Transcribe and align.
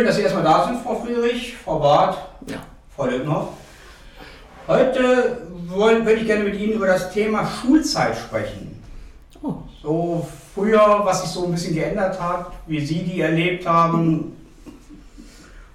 Schön, 0.00 0.06
dass 0.06 0.16
Sie 0.16 0.22
erstmal 0.22 0.44
da 0.44 0.64
sind, 0.64 0.82
Frau 0.82 0.94
Friedrich, 0.94 1.54
Frau 1.62 1.78
Barth, 1.78 2.16
Ja. 2.46 2.56
Frau 2.96 3.04
Lippnow. 3.04 3.48
Heute 4.66 5.42
wollen, 5.68 6.06
würde 6.06 6.20
ich 6.22 6.26
gerne 6.26 6.44
mit 6.44 6.58
Ihnen 6.58 6.72
über 6.72 6.86
das 6.86 7.10
Thema 7.12 7.46
Schulzeit 7.46 8.16
sprechen. 8.16 8.82
Oh. 9.42 9.56
So 9.82 10.26
früher, 10.54 11.02
was 11.04 11.20
sich 11.20 11.30
so 11.30 11.44
ein 11.44 11.52
bisschen 11.52 11.74
geändert 11.74 12.18
hat, 12.18 12.46
wie 12.66 12.80
Sie 12.80 13.02
die 13.02 13.20
erlebt 13.20 13.66
haben 13.66 14.34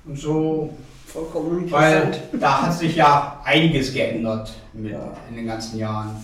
und 0.07 0.17
so, 0.19 0.73
Vollkommen 1.05 1.71
weil 1.71 2.19
da 2.33 2.63
hat 2.63 2.73
sich 2.73 2.95
ja 2.95 3.39
einiges 3.43 3.93
geändert 3.93 4.51
mit, 4.73 4.93
Ja. 4.93 5.13
in 5.29 5.35
den 5.35 5.45
ganzen 5.45 5.77
Jahren. 5.77 6.15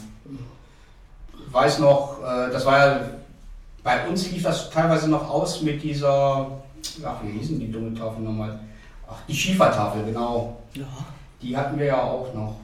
Ich 1.36 1.54
weiß 1.54 1.78
noch, 1.78 2.18
äh, 2.24 2.52
das 2.52 2.66
war 2.66 2.78
ja, 2.80 3.00
bei 3.84 4.08
uns 4.08 4.32
lief 4.32 4.42
das 4.42 4.72
teilweise 4.72 5.08
noch 5.08 5.30
aus 5.30 5.62
mit 5.62 5.84
dieser, 5.84 6.48
ach, 7.06 7.18
wie 7.24 7.38
hießen 7.38 7.60
die 7.60 7.72
dumme 7.72 7.94
Tafel 7.94 8.24
nochmal? 8.24 8.60
Ach, 9.10 9.18
die 9.28 9.34
Schiefertafel, 9.34 10.04
genau. 10.06 10.58
Ja. 10.74 10.84
Die 11.42 11.56
hatten 11.56 11.78
wir 11.78 11.86
ja 11.86 12.02
auch 12.02 12.34
noch. 12.34 12.56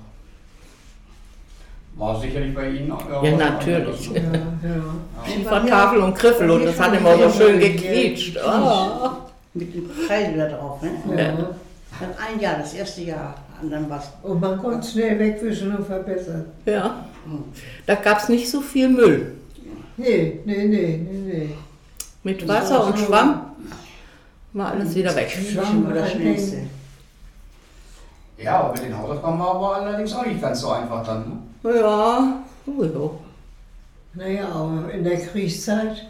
War 1.95 2.19
sicherlich 2.19 2.53
bei 2.53 2.69
Ihnen 2.69 2.91
auch. 2.91 3.09
Ja, 3.09 3.21
was 3.23 3.39
natürlich. 3.39 4.11
Ja, 4.11 4.21
ja. 4.21 4.31
Ja. 4.31 5.31
Schiefertafel 5.31 5.99
und 5.99 6.15
Griffel 6.15 6.51
und 6.51 6.65
das 6.65 6.79
hat 6.79 6.93
immer 6.93 7.17
so 7.17 7.29
schön 7.31 7.59
gequietscht. 7.59 8.37
Oh. 8.45 9.09
Mit 9.55 9.73
dem 9.73 9.89
Kreide 10.05 10.37
da 10.37 10.47
drauf, 10.49 10.81
ne? 10.83 10.91
Ja. 11.17 11.33
Dann 11.99 12.11
ein 12.31 12.39
Jahr, 12.39 12.59
das 12.59 12.75
erste 12.75 13.01
Jahr. 13.01 13.33
Und 13.59 13.71
dann 13.71 13.89
was. 13.89 14.11
Und 14.21 14.39
man 14.39 14.59
konnte 14.59 14.87
schnell 14.87 15.17
wegwischen 15.17 15.75
und 15.75 15.87
verbessern. 15.87 16.45
Ja. 16.65 17.07
Da 17.87 17.95
gab 17.95 18.19
es 18.19 18.29
nicht 18.29 18.47
so 18.49 18.61
viel 18.61 18.89
Müll. 18.89 19.33
Nee, 19.97 20.39
nee, 20.45 20.65
nee, 20.65 20.97
nee, 20.97 21.33
nee. 21.33 21.49
Mit 22.21 22.47
Wasser 22.47 22.85
und 22.85 22.99
Schwamm 22.99 23.46
war 24.57 24.71
alles 24.71 24.95
wieder 24.95 25.15
weg. 25.15 25.29
Schwamm 25.29 25.93
das 25.93 26.11
Schnellste. 26.11 26.57
ja, 28.37 28.59
aber 28.59 28.73
mit 28.73 28.83
den 28.83 28.97
Hausaufgaben 28.97 29.39
war 29.39 29.55
aber 29.55 29.75
allerdings 29.77 30.13
auch 30.13 30.25
nicht 30.25 30.41
ganz 30.41 30.61
so 30.61 30.69
einfach 30.71 31.05
dann. 31.05 31.41
Ne? 31.63 31.75
Ja, 31.75 32.43
oh, 32.65 32.83
ja. 32.83 33.09
Naja, 34.13 34.47
aber 34.49 34.91
in 34.91 35.03
der 35.03 35.19
Kriegszeit 35.19 36.05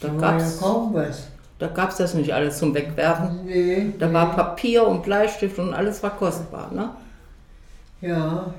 Da 0.00 0.08
war 0.20 0.32
ja 0.32 0.38
gab's- 0.38 0.58
kaum 0.60 0.94
was. 0.94 1.28
Da 1.58 1.66
gab 1.66 1.90
es 1.90 1.96
das 1.96 2.14
nicht 2.14 2.32
alles 2.32 2.58
zum 2.58 2.72
Wegwerfen. 2.72 3.44
Nee, 3.46 3.92
Da 3.98 4.06
nee. 4.06 4.14
war 4.14 4.30
Papier 4.36 4.86
und 4.86 5.02
Bleistift 5.02 5.58
und 5.58 5.74
alles 5.74 6.00
war 6.04 6.10
kostbar. 6.10 6.70
Ne? 6.72 6.90
Ja. 8.00 8.54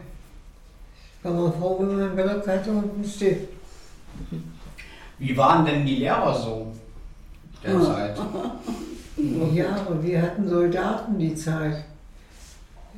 War 1.24 1.32
man 1.34 1.54
froh, 1.54 1.78
wenn 1.80 1.98
man 1.98 2.16
Block 2.16 2.46
hatte 2.48 2.70
und 2.72 2.94
einen 2.96 3.06
Stift. 3.06 3.48
Wie 5.18 5.38
waren 5.38 5.66
denn 5.66 5.86
die 5.86 5.96
Lehrer 5.98 6.34
so 6.38 6.68
derzeit? 7.64 8.18
Ja, 9.54 9.76
und 9.88 10.04
wir 10.06 10.22
hatten 10.22 10.48
Soldaten 10.48 11.18
die 11.20 11.36
Zeit. 11.36 11.84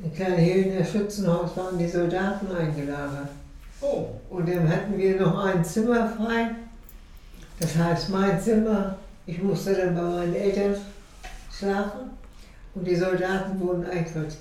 In 0.02 0.12
Kleinhehlener 0.14 0.84
Schützenhaus 0.84 1.56
waren 1.56 1.78
die 1.78 1.88
Soldaten 1.88 2.50
eingelagert. 2.50 3.28
Oh, 3.80 4.06
Und 4.30 4.48
dann 4.48 4.68
hatten 4.68 4.96
wir 4.96 5.20
noch 5.20 5.44
ein 5.44 5.64
Zimmer 5.64 6.08
frei. 6.08 6.50
Das 7.58 7.76
heißt, 7.76 8.08
mein 8.10 8.40
Zimmer, 8.40 8.96
ich 9.26 9.42
musste 9.42 9.74
dann 9.74 9.94
bei 9.94 10.02
meinen 10.02 10.34
Eltern 10.34 10.74
schlafen 11.56 12.10
und 12.74 12.86
die 12.86 12.96
Soldaten 12.96 13.60
wurden 13.60 13.84
einquartiert. 13.84 14.36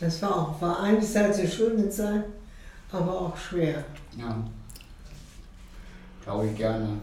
Das 0.00 0.20
war 0.22 0.34
auch, 0.34 0.60
war 0.62 0.80
einerseits 0.80 1.38
eine 1.38 1.48
schöne 1.48 1.88
Zeit, 1.90 2.24
aber 2.90 3.20
auch 3.20 3.36
schwer. 3.36 3.84
ja. 4.18 4.36
Glaube 6.24 6.48
ich 6.48 6.56
gerne. 6.56 6.98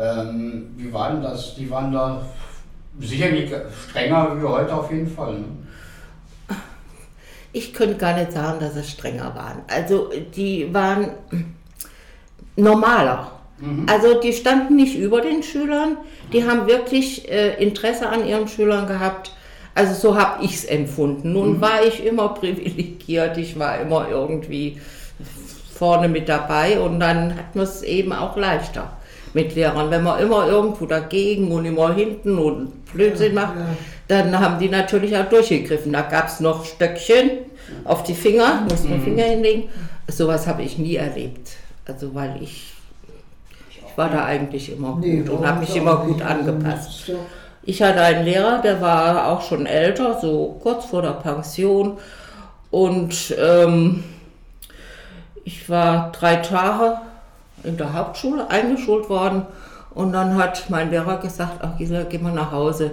Ähm, 0.00 0.70
wie 0.76 0.92
war 0.92 1.12
denn 1.12 1.22
das? 1.22 1.54
Die 1.54 1.70
waren 1.70 1.92
da 1.92 2.22
sicherlich 2.98 3.50
strenger 3.88 4.40
wie 4.40 4.46
heute 4.46 4.74
auf 4.74 4.90
jeden 4.90 5.08
Fall. 5.08 5.34
Ne? 5.34 5.44
Ich 7.52 7.74
könnte 7.74 7.96
gar 7.96 8.16
nicht 8.16 8.32
sagen, 8.32 8.60
dass 8.60 8.76
es 8.76 8.90
strenger 8.90 9.34
waren. 9.34 9.62
Also 9.68 10.10
die 10.34 10.72
waren 10.72 11.10
normaler. 12.56 13.32
Mhm. 13.58 13.86
Also 13.90 14.20
die 14.20 14.32
standen 14.32 14.76
nicht 14.76 14.96
über 14.96 15.20
den 15.20 15.42
Schülern, 15.42 15.98
die 16.32 16.44
haben 16.44 16.66
wirklich 16.66 17.30
äh, 17.30 17.62
Interesse 17.62 18.08
an 18.08 18.26
ihren 18.26 18.48
Schülern 18.48 18.86
gehabt. 18.86 19.32
Also 19.74 19.94
so 19.94 20.16
habe 20.16 20.44
ich 20.44 20.54
es 20.54 20.64
empfunden. 20.64 21.32
Nun 21.32 21.60
war 21.60 21.84
ich 21.84 22.04
immer 22.04 22.30
privilegiert, 22.30 23.36
ich 23.36 23.58
war 23.58 23.80
immer 23.80 24.08
irgendwie 24.08 24.80
vorne 25.74 26.08
mit 26.08 26.28
dabei 26.28 26.80
und 26.80 27.00
dann 27.00 27.36
hat 27.36 27.54
man 27.54 27.64
es 27.64 27.82
eben 27.82 28.12
auch 28.12 28.36
leichter 28.36 28.92
mit 29.34 29.54
Lehrern. 29.54 29.90
Wenn 29.90 30.02
man 30.02 30.20
immer 30.20 30.48
irgendwo 30.48 30.86
dagegen 30.86 31.50
und 31.52 31.64
immer 31.64 31.92
hinten 31.94 32.38
und 32.38 32.84
Blödsinn 32.92 33.34
macht, 33.34 33.54
Ja. 33.56 33.66
dann 34.08 34.38
haben 34.40 34.58
die 34.58 34.68
natürlich 34.68 35.16
auch 35.16 35.28
durchgegriffen. 35.28 35.92
Da 35.92 36.02
gab 36.02 36.28
es 36.28 36.40
noch 36.40 36.64
Stöckchen 36.64 37.30
auf 37.84 38.02
die 38.02 38.14
Finger, 38.14 38.62
musste 38.68 38.88
man 38.88 39.00
Finger 39.02 39.24
hinlegen. 39.24 39.68
Sowas 40.08 40.46
habe 40.46 40.62
ich 40.62 40.78
nie 40.78 40.96
erlebt. 40.96 41.50
Also 41.86 42.14
weil 42.14 42.36
ich, 42.42 42.72
ich 43.70 43.96
war 43.96 44.08
da 44.10 44.24
eigentlich 44.24 44.72
immer 44.72 44.92
gut 44.94 45.00
Nee, 45.04 45.22
und 45.28 45.46
habe 45.46 45.60
mich 45.60 45.74
immer 45.76 45.96
gut. 45.98 46.20
Also, 46.22 46.50
angepasst. 46.50 47.06
so. 47.06 47.18
Ich 47.62 47.82
hatte 47.82 48.00
einen 48.00 48.24
Lehrer, 48.24 48.60
der 48.62 48.80
war 48.80 49.28
auch 49.28 49.42
schon 49.42 49.66
älter, 49.66 50.18
so 50.20 50.58
kurz 50.62 50.86
vor 50.86 51.02
der 51.02 51.10
Pension. 51.10 51.98
Und 52.70 53.34
ähm, 53.38 54.02
ich 55.44 55.68
war 55.68 56.10
drei 56.12 56.36
Tage 56.36 56.98
in 57.64 57.76
der 57.76 57.92
Hauptschule 57.92 58.48
eingeschult 58.50 59.08
worden. 59.08 59.46
Und 59.94 60.12
dann 60.12 60.36
hat 60.36 60.70
mein 60.70 60.90
Lehrer 60.90 61.18
gesagt, 61.18 61.58
ach 61.62 61.76
Gisela, 61.76 62.04
geh 62.04 62.18
mal 62.18 62.32
nach 62.32 62.52
Hause. 62.52 62.92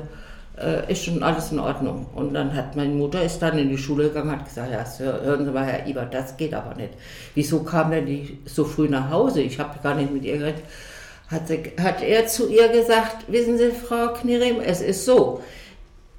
Äh, 0.60 0.92
ist 0.92 1.06
schon 1.06 1.22
alles 1.22 1.52
in 1.52 1.60
Ordnung. 1.60 2.08
Und 2.16 2.34
dann 2.34 2.56
hat 2.56 2.76
meine 2.76 2.94
Mutter 2.94 3.22
ist 3.22 3.40
dann 3.40 3.58
in 3.60 3.70
die 3.70 3.78
Schule 3.78 4.06
gegangen 4.06 4.32
hat 4.32 4.46
gesagt, 4.46 4.72
ja, 4.72 4.84
Sir, 4.84 5.22
hören 5.24 5.46
Sie 5.46 5.52
mal, 5.52 5.66
Herr 5.66 5.86
Ibert, 5.86 6.14
das 6.14 6.36
geht 6.36 6.54
aber 6.54 6.74
nicht. 6.74 6.94
Wieso 7.36 7.62
kam 7.62 7.92
denn 7.92 8.08
die 8.08 8.40
so 8.46 8.66
früh 8.66 8.90
nach 8.90 9.12
Hause? 9.12 9.42
Ich 9.42 9.60
habe 9.60 9.78
gar 9.84 9.94
nicht 9.94 10.12
mit 10.12 10.26
ihr 10.26 10.38
geredet 10.38 10.64
hat, 11.30 11.48
sie, 11.48 11.72
hat 11.82 12.02
er 12.02 12.28
zu 12.28 12.50
ihr 12.50 12.70
gesagt, 12.70 13.32
wissen 13.32 13.58
Sie, 13.58 13.72
Frau 13.72 14.14
Knirim, 14.14 14.60
es 14.62 14.82
ist 14.82 15.06
so, 15.06 15.42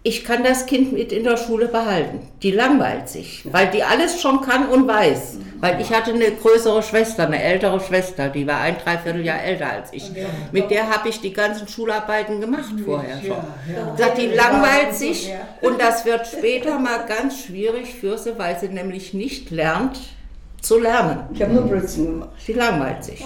ich 0.05 0.25
kann 0.25 0.45
das 0.45 0.67
Kind 0.67 0.93
mit 0.93 1.13
in 1.13 1.25
der 1.25 1.37
Schule 1.37 1.67
behalten. 1.69 2.21
Die 2.43 2.53
langweilt 2.53 3.09
sich, 3.09 3.45
weil 3.51 3.69
die 3.71 3.83
alles 3.83 4.21
schon 4.21 4.41
kann 4.41 4.69
und 4.69 4.87
weiß. 4.87 5.39
Weil 5.61 5.81
ich 5.81 5.93
hatte 5.93 6.13
eine 6.13 6.31
größere 6.31 6.85
Schwester, 6.85 7.27
eine 7.27 7.43
ältere 7.43 7.81
Schwester, 7.81 8.29
die 8.29 8.47
war 8.47 8.61
ein 8.61 8.77
Dreivierteljahr 8.79 9.43
älter 9.43 9.71
als 9.71 9.93
ich. 9.93 10.11
Mit 10.53 10.71
der 10.71 10.89
habe 10.89 11.09
ich 11.09 11.21
die 11.21 11.33
ganzen 11.33 11.67
Schularbeiten 11.67 12.41
gemacht 12.41 12.75
vorher 12.85 13.21
schon. 13.21 13.39
Ja, 13.99 14.09
die 14.11 14.29
langweilt 14.29 14.95
sich 14.95 15.33
und 15.63 15.81
das 15.81 16.05
wird 16.05 16.27
später 16.29 16.79
mal 16.79 17.05
ganz 17.07 17.43
schwierig 17.45 17.95
für 17.95 18.17
sie, 18.17 18.39
weil 18.39 18.59
sie 18.59 18.69
nämlich 18.69 19.15
nicht 19.15 19.51
lernt 19.51 19.99
zu 20.63 20.79
lernen. 20.79 21.25
Ich 21.35 21.43
habe 21.43 21.53
nur 21.53 21.65
Blödsinn 21.65 22.07
gemacht. 22.07 22.31
Sie 22.39 22.53
langweilt 22.53 23.05
sich. 23.05 23.25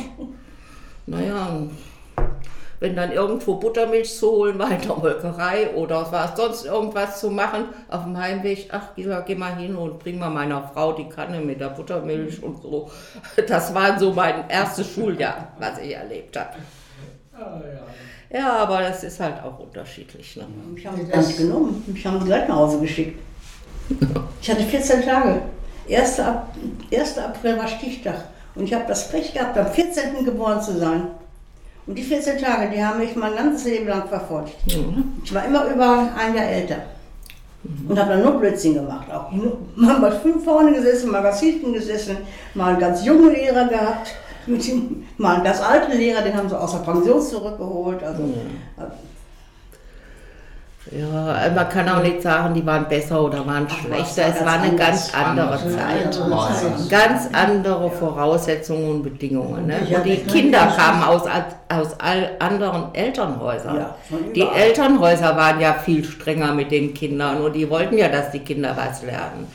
Naja, 1.06 1.66
wenn 2.82 2.96
dann 2.96 3.12
irgendwo 3.12 3.54
Buttermilch 3.54 4.12
zu 4.12 4.28
holen 4.32 4.58
war 4.58 4.72
in 4.72 4.80
der 4.80 4.96
Molkerei 4.96 5.70
oder 5.70 6.04
was 6.10 6.36
sonst 6.36 6.64
irgendwas 6.66 7.20
zu 7.20 7.30
machen 7.30 7.66
auf 7.88 8.02
dem 8.02 8.18
Heimweg, 8.18 8.70
ach 8.72 8.96
Gisa, 8.96 9.20
geh 9.20 9.36
mal 9.36 9.54
hin 9.54 9.76
und 9.76 10.00
bring 10.00 10.18
mal 10.18 10.30
meiner 10.30 10.66
Frau 10.66 10.92
die 10.92 11.08
Kanne 11.08 11.40
mit 11.40 11.60
der 11.60 11.68
Buttermilch 11.68 12.42
und 12.42 12.60
so. 12.60 12.90
Das 13.46 13.72
war 13.72 13.96
so 14.00 14.12
mein 14.12 14.50
erstes 14.50 14.92
Schuljahr, 14.92 15.52
was 15.60 15.78
ich 15.78 15.94
erlebt 15.94 16.36
habe. 16.36 16.54
Ja, 18.32 18.52
aber 18.56 18.80
das 18.80 19.04
ist 19.04 19.20
halt 19.20 19.40
auch 19.44 19.60
unterschiedlich. 19.60 20.36
Ne? 20.36 20.44
Mich 20.74 20.84
haben 20.84 20.96
sie 20.96 21.06
gar 21.06 21.22
nicht 21.22 21.38
genommen. 21.38 21.84
Mich 21.86 22.04
haben 22.04 22.18
sie 22.18 22.26
gleich 22.26 22.48
nach 22.48 22.56
Hause 22.56 22.80
geschickt. 22.80 23.20
Ich 24.40 24.50
hatte 24.50 24.62
14 24.62 25.04
Tage. 25.04 25.42
1. 25.88 26.18
Ap 26.18 26.48
1. 26.92 27.18
April 27.18 27.58
war 27.58 27.68
Stichtag. 27.68 28.24
Und 28.56 28.64
ich 28.64 28.74
habe 28.74 28.84
das 28.88 29.08
Pech 29.08 29.32
gehabt, 29.32 29.56
am 29.56 29.68
14. 29.68 30.24
geboren 30.24 30.60
zu 30.60 30.76
sein. 30.76 31.08
Und 31.86 31.98
die 31.98 32.02
14 32.02 32.38
Tage, 32.38 32.70
die 32.74 32.84
haben 32.84 32.98
mich 33.00 33.16
mein 33.16 33.34
ganzes 33.34 33.64
Leben 33.64 33.88
lang 33.88 34.06
verfolgt. 34.06 34.52
Ich 35.24 35.34
war 35.34 35.44
immer 35.44 35.66
über 35.66 36.10
ein 36.16 36.34
Jahr 36.34 36.46
älter. 36.46 36.76
Und 37.88 37.98
habe 37.98 38.10
dann 38.10 38.22
nur 38.22 38.38
Blödsinn 38.38 38.74
gemacht. 38.74 39.06
Auch 39.12 39.30
mal 39.76 40.00
bei 40.00 40.10
fünf 40.10 40.44
vorne 40.44 40.72
gesessen, 40.72 41.10
mal 41.10 41.22
ganz 41.22 41.40
hinten 41.40 41.72
gesessen, 41.72 42.18
mal 42.54 42.70
einen 42.70 42.80
ganz 42.80 43.04
jungen 43.04 43.32
Lehrer 43.32 43.68
gehabt, 43.68 44.14
mit 44.46 44.66
dem, 44.68 45.04
mal 45.16 45.36
einen 45.36 45.44
ganz 45.44 45.60
alten 45.60 45.92
Lehrer, 45.92 46.22
den 46.22 46.36
haben 46.36 46.48
sie 46.48 46.58
aus 46.58 46.72
der 46.72 46.78
Pension 46.78 47.20
zurückgeholt. 47.20 48.02
Also, 48.02 48.22
Ja, 50.90 51.50
man 51.54 51.68
kann 51.68 51.88
auch 51.88 52.02
nicht 52.02 52.22
sagen, 52.22 52.54
die 52.54 52.66
waren 52.66 52.88
besser 52.88 53.22
oder 53.22 53.46
waren 53.46 53.68
schlechter. 53.70 54.24
was, 54.28 54.40
Es 54.40 54.44
war 54.44 54.60
eine 54.60 54.74
ganz 54.74 55.14
andere. 55.14 55.58
Zeit. 55.70 56.20
Ganz 56.90 57.28
andere 57.32 57.88
Voraussetzungen 57.90 58.90
und 58.90 59.02
Bedingungen. 59.04 59.68
Ne? 59.68 59.76
Und 59.96 60.04
die 60.04 60.16
Kinder 60.16 60.72
kamen 60.76 61.04
aus, 61.04 61.22
aus 61.68 62.00
all 62.00 62.30
anderen 62.40 62.94
Elternhäusern. 62.94 63.86
Die. 64.34 64.42
Elternhäuser 64.42 65.36
waren 65.36 65.60
ja 65.60 65.74
viel 65.74 66.04
strenger 66.04 66.52
mit 66.52 66.72
den 66.72 66.92
Kindern 66.94 67.40
und 67.42 67.52
die 67.54 67.70
wollten 67.70 67.96
ja, 67.96 68.08
dass 68.08 68.32
die 68.32 68.40
Kinder 68.40 68.76
was 68.76 69.02
lernen. 69.02 69.46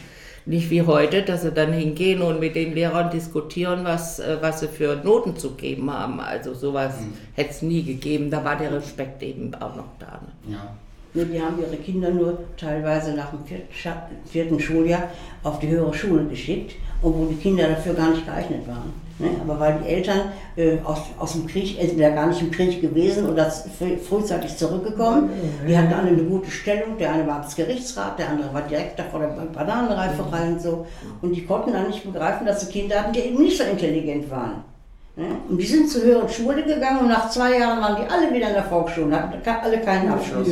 nicht 0.45 0.69
wie 0.69 0.81
heute, 0.81 1.23
dass 1.23 1.41
sie 1.41 1.51
dann 1.51 1.73
hingehen 1.73 2.21
und 2.21 2.39
mit 2.39 2.55
den 2.55 2.73
Lehrern 2.73 3.11
diskutieren, 3.11 3.81
was, 3.83 4.19
äh, 4.19 4.37
was 4.39 4.61
sie 4.61 4.69
für 4.69 4.95
Noten 5.03 5.35
zu 5.35 5.51
geben 5.55 5.91
haben. 5.91 6.21
Also 6.21 6.53
sowas 6.53 6.93
hätte 7.35 7.49
es 7.49 7.61
nie 7.61 7.83
gegeben. 7.83 8.31
Da 8.31 8.45
war 8.45 8.55
der 8.55 8.71
Respekt 8.71 9.21
eben 9.23 9.53
auch 9.55 9.75
noch 9.75 9.89
da. 9.99 10.21
Ne? 10.45 10.53
Ja. 10.53 10.69
Nur 11.17 11.25
die 11.25 11.41
haben 11.41 11.57
ihre 11.59 11.77
Kinder 11.77 12.11
nur 12.11 12.37
teilweise 12.57 13.13
nach 13.13 13.31
dem 13.31 13.39
vierten, 14.23 14.59
Schuljahr 14.59 15.09
auf 15.41 15.57
die 15.57 15.67
höhere 15.67 15.91
Schule 15.91 16.25
geschickt, 16.25 16.75
obwohl 17.01 17.29
die 17.29 17.37
Kinder 17.37 17.67
dafür 17.69 17.95
gar 17.95 18.11
nicht 18.11 18.23
geeignet 18.23 18.67
waren. 18.67 18.93
Ne? 19.17 19.29
Aber 19.41 19.59
weil 19.59 19.79
die 19.79 19.89
Eltern 19.89 20.31
äh, 20.55 20.77
aus, 20.83 20.99
aus 21.17 21.33
dem 21.33 21.47
Krieg, 21.47 21.81
entweder 21.81 22.11
gar 22.11 22.27
nicht 22.27 22.39
im 22.43 22.51
Krieg 22.51 22.79
gewesen 22.79 23.27
oder 23.27 23.49
frühzeitig 24.07 24.57
zurückgekommen, 24.57 25.31
die 25.67 25.75
hatten 25.75 25.91
alle 25.91 26.09
eine 26.09 26.21
gute 26.23 26.51
Stellung. 26.51 26.99
Der 26.99 27.13
eine 27.13 27.25
war 27.25 27.37
Amtsgerichtsrat, 27.37 28.19
der 28.19 28.29
andere 28.29 28.53
war 28.53 28.61
Direktor 28.61 29.07
von 29.07 29.21
der 29.21 29.29
Bananenreiferei 29.29 30.49
und 30.49 30.61
so. 30.61 30.85
Und 31.23 31.35
die 31.35 31.47
konnten 31.47 31.73
dann 31.73 31.87
nicht 31.87 32.03
begreifen, 32.03 32.45
dass 32.45 32.61
sie 32.61 32.71
Kinder 32.71 32.99
hatten, 32.99 33.13
die 33.13 33.21
eben 33.21 33.41
nicht 33.41 33.57
so 33.57 33.63
intelligent 33.63 34.29
waren. 34.29 34.63
Und 35.49 35.57
die 35.57 35.65
sind 35.65 35.89
zur 35.89 36.03
höheren 36.03 36.29
Schule 36.29 36.63
gegangen 36.63 36.99
und 36.99 37.07
nach 37.07 37.27
zwei 37.29 37.57
Jahren 37.57 37.81
waren 37.81 37.95
die 37.95 38.07
alle 38.11 38.31
wieder 38.31 38.49
in 38.49 38.53
der 38.53 38.65
Volksschule, 38.65 39.15
hatten 39.15 39.41
alle 39.63 39.81
keinen 39.81 40.11
Abschluss. 40.11 40.47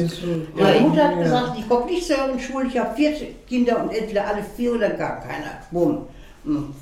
Meine 0.55 0.79
Mutter 0.79 1.03
hat 1.03 1.19
gesagt, 1.19 1.51
ich 1.59 1.69
komme 1.69 1.85
nicht 1.85 2.07
zur 2.07 2.17
höheren 2.17 2.39
Schule, 2.39 2.67
ich 2.67 2.77
habe 2.79 2.95
vier 2.95 3.11
Kinder 3.47 3.83
und 3.83 3.93
entweder 3.95 4.25
alle 4.25 4.41
vier 4.55 4.73
oder 4.73 4.89
gar 4.89 5.19
keiner. 5.19 5.59
Bumm. 5.69 6.07
Hm, 6.45 6.73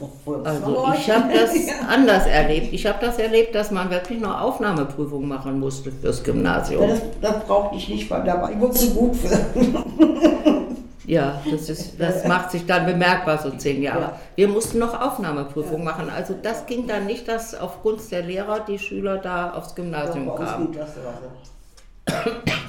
Also 0.46 0.94
ich 0.96 1.12
habe 1.12 1.34
das 1.34 1.52
anders 1.90 2.26
erlebt. 2.26 2.74
Ich 2.74 2.86
habe 2.86 3.00
das 3.02 3.20
erlebt, 3.20 3.54
dass 3.54 3.72
man 3.72 3.90
wirklich 3.90 4.20
noch 4.22 4.42
Aufnahmeprüfung 4.42 5.28
machen 5.28 5.60
musste 5.60 5.92
fürs 5.92 6.24
Gymnasium. 6.24 6.88
Das, 6.88 7.02
das 7.22 7.44
brauchte 7.46 7.76
ich 7.78 7.90
nicht, 7.90 8.10
weil 8.10 8.24
da 8.24 8.42
war 8.42 8.50
ich 8.50 8.72
zu 8.80 8.94
gut 8.94 9.16
für. 9.16 9.30
Ja, 11.06 11.42
das, 11.52 11.70
ist, 11.70 12.00
das 12.00 12.26
macht 12.26 12.52
sich 12.52 12.66
dann 12.66 12.86
bemerkbar, 12.86 13.38
so 13.38 13.50
zehn 13.52 13.82
Jahre. 13.82 14.02
Ja. 14.02 14.20
Wir 14.36 14.48
mussten 14.48 14.80
noch 14.80 15.00
Aufnahmeprüfung 15.00 15.84
machen. 15.84 16.10
Also 16.10 16.34
das 16.42 16.66
ging 16.66 16.88
dann 16.88 17.06
nicht, 17.06 17.28
dass 17.28 17.54
aufgrund 17.56 18.10
der 18.12 18.22
Lehrer 18.24 18.62
die 18.62 18.80
Schüler 18.80 19.18
da 19.18 19.52
aufs 19.52 19.76
Gymnasium 19.76 20.30
uns 20.30 20.50
kamen. 20.50 20.72
das 20.72 20.96
so. 20.96 21.02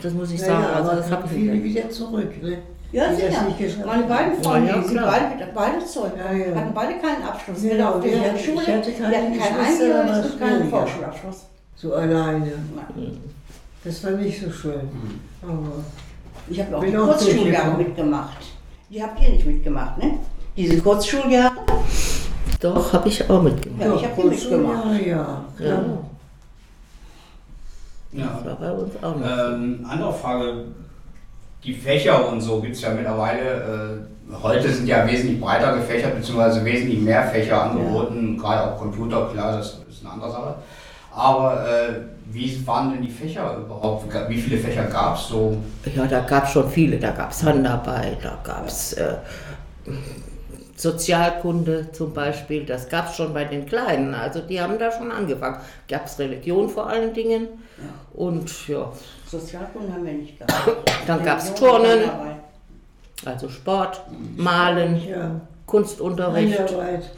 Das 0.02 0.12
muss 0.12 0.30
ich 0.32 0.40
Ja, 0.40 0.46
sagen. 0.46 0.62
ja, 0.62 0.72
Also 0.74 0.90
aber 0.90 1.00
das 1.00 1.10
habe 1.10 1.22
ich 1.26 1.32
viele 1.32 1.52
nicht. 1.54 1.64
wieder 1.64 1.90
zurück. 1.90 2.42
Ne? 2.42 2.58
Ja, 2.92 3.08
Die 3.08 3.22
das 3.22 3.58
sicher. 3.58 3.86
Meine 3.86 4.04
beiden 4.04 4.42
Freunde, 4.42 4.68
Ja, 4.68 4.76
ja, 4.76 4.82
die 4.82 4.88
sind 4.88 5.00
beide, 5.02 5.48
beide 5.54 5.84
Zeug. 5.84 6.12
Ja, 6.16 6.32
ja. 6.32 6.54
Hatten 6.54 6.74
beide 6.74 6.92
keinen 7.00 7.22
Abschluss. 7.24 7.64
Ja, 7.64 7.70
Weder 7.72 7.94
auf 7.96 8.02
der 8.04 8.20
hatten- 8.20 8.38
Schule, 8.38 8.62
ich 8.62 8.68
hatte 8.68 8.90
die 8.90 8.96
keine 8.96 9.16
hatten 9.16 9.26
kein 9.26 9.58
Geschwister, 9.58 9.84
Einjähriges 9.84 10.16
aber 10.18 10.24
und 10.32 10.38
keinen. 10.40 10.70
Vorschulabschluss. 10.70 11.46
So 11.76 11.94
alleine. 11.94 12.46
Ja. 12.46 12.52
Das 13.84 14.04
war 14.04 14.10
nicht 14.12 14.40
so 14.40 14.50
schön. 14.50 14.74
Mhm. 14.74 15.20
Aber 15.42 15.84
Ich 16.48 16.60
habe 16.60 16.76
auch 16.76 16.80
Bin 16.80 16.90
die 16.90 16.96
auch 16.98 17.06
Kurzschuljahre 17.06 17.76
mitgemacht. 17.76 18.36
Die 18.90 19.02
habt 19.02 19.20
ihr 19.22 19.30
nicht 19.30 19.46
mitgemacht, 19.46 19.98
ne? 19.98 20.18
Diese 20.56 20.80
Kurzschuljahre? 20.80 21.52
Doch, 22.60 22.92
habe 22.92 23.08
ich 23.08 23.28
auch 23.28 23.42
mitgemacht. 23.42 23.80
Ja, 23.86 23.94
ich 23.94 24.04
hab 24.04 24.16
die 24.16 24.22
mitgemacht. 24.24 24.84
Ja, 25.00 25.06
ja, 25.06 25.44
Ja. 25.58 25.84
Ja. 28.12 28.40
das 28.44 28.44
war 28.46 28.56
bei 28.56 28.72
uns 28.72 28.94
auch 29.02 29.16
noch. 29.16 29.26
Ähm, 29.26 29.86
andere 29.88 30.12
Frage, 30.12 30.64
die 31.64 31.74
Fächer 31.74 32.28
und 32.28 32.40
so 32.40 32.60
gibt 32.60 32.76
es 32.76 32.82
ja 32.82 32.90
mittlerweile, 32.90 34.04
äh, 34.30 34.34
heute 34.42 34.70
sind 34.70 34.86
ja 34.86 35.06
wesentlich 35.06 35.40
breiter 35.40 35.74
gefächert, 35.74 36.14
beziehungsweise 36.14 36.64
wesentlich 36.64 37.00
mehr 37.00 37.24
Fächer 37.24 37.62
angeboten, 37.62 38.38
gerade 38.38 38.70
auch 38.72 38.78
Computer, 38.78 39.28
klar, 39.32 39.56
das 39.56 39.80
ist 39.88 40.04
eine 40.04 40.12
andere 40.12 40.30
Sache. 40.30 40.54
Aber 41.16 41.64
äh, 41.68 41.92
wie 42.32 42.66
waren 42.66 42.92
denn 42.92 43.02
die 43.02 43.10
Fächer 43.10 43.58
überhaupt? 43.58 44.12
Wie 44.28 44.40
viele 44.40 44.58
Fächer 44.58 44.84
gab 44.86 45.16
es 45.16 45.28
so? 45.28 45.56
Ja, 45.94 46.06
da 46.06 46.20
gab 46.20 46.44
es 46.44 46.50
schon 46.50 46.68
viele. 46.68 46.98
Da 46.98 47.10
gab 47.12 47.30
es 47.30 47.42
Handarbeit, 47.44 48.18
da 48.22 48.38
gab 48.42 48.66
es 48.66 48.94
äh, 48.94 49.14
Sozialkunde 50.76 51.92
zum 51.92 52.12
Beispiel. 52.12 52.64
Das 52.66 52.88
gab 52.88 53.08
es 53.10 53.16
schon 53.16 53.32
bei 53.32 53.44
den 53.44 53.64
Kleinen. 53.66 54.14
Also 54.14 54.40
die 54.40 54.60
haben 54.60 54.78
da 54.78 54.90
schon 54.90 55.12
angefangen. 55.12 55.58
Gab 55.88 56.06
es 56.06 56.18
Religion 56.18 56.68
vor 56.68 56.88
allen 56.88 57.14
Dingen. 57.14 57.46
Und 58.12 58.68
ja, 58.68 58.90
Sozialkunde 59.30 59.92
haben 59.92 60.04
wir 60.04 60.12
nicht 60.14 60.38
gehabt. 60.38 60.54
Dann 61.06 61.24
gab's 61.24 61.46
Religion 61.50 61.70
und 61.80 61.82
Turnen. 61.82 62.10
Also 63.24 63.48
Sport, 63.48 64.02
Malen, 64.36 65.00
Ja, 65.08 65.40
Kunstunterricht. 65.64 66.58
Handarbeit. 66.58 67.10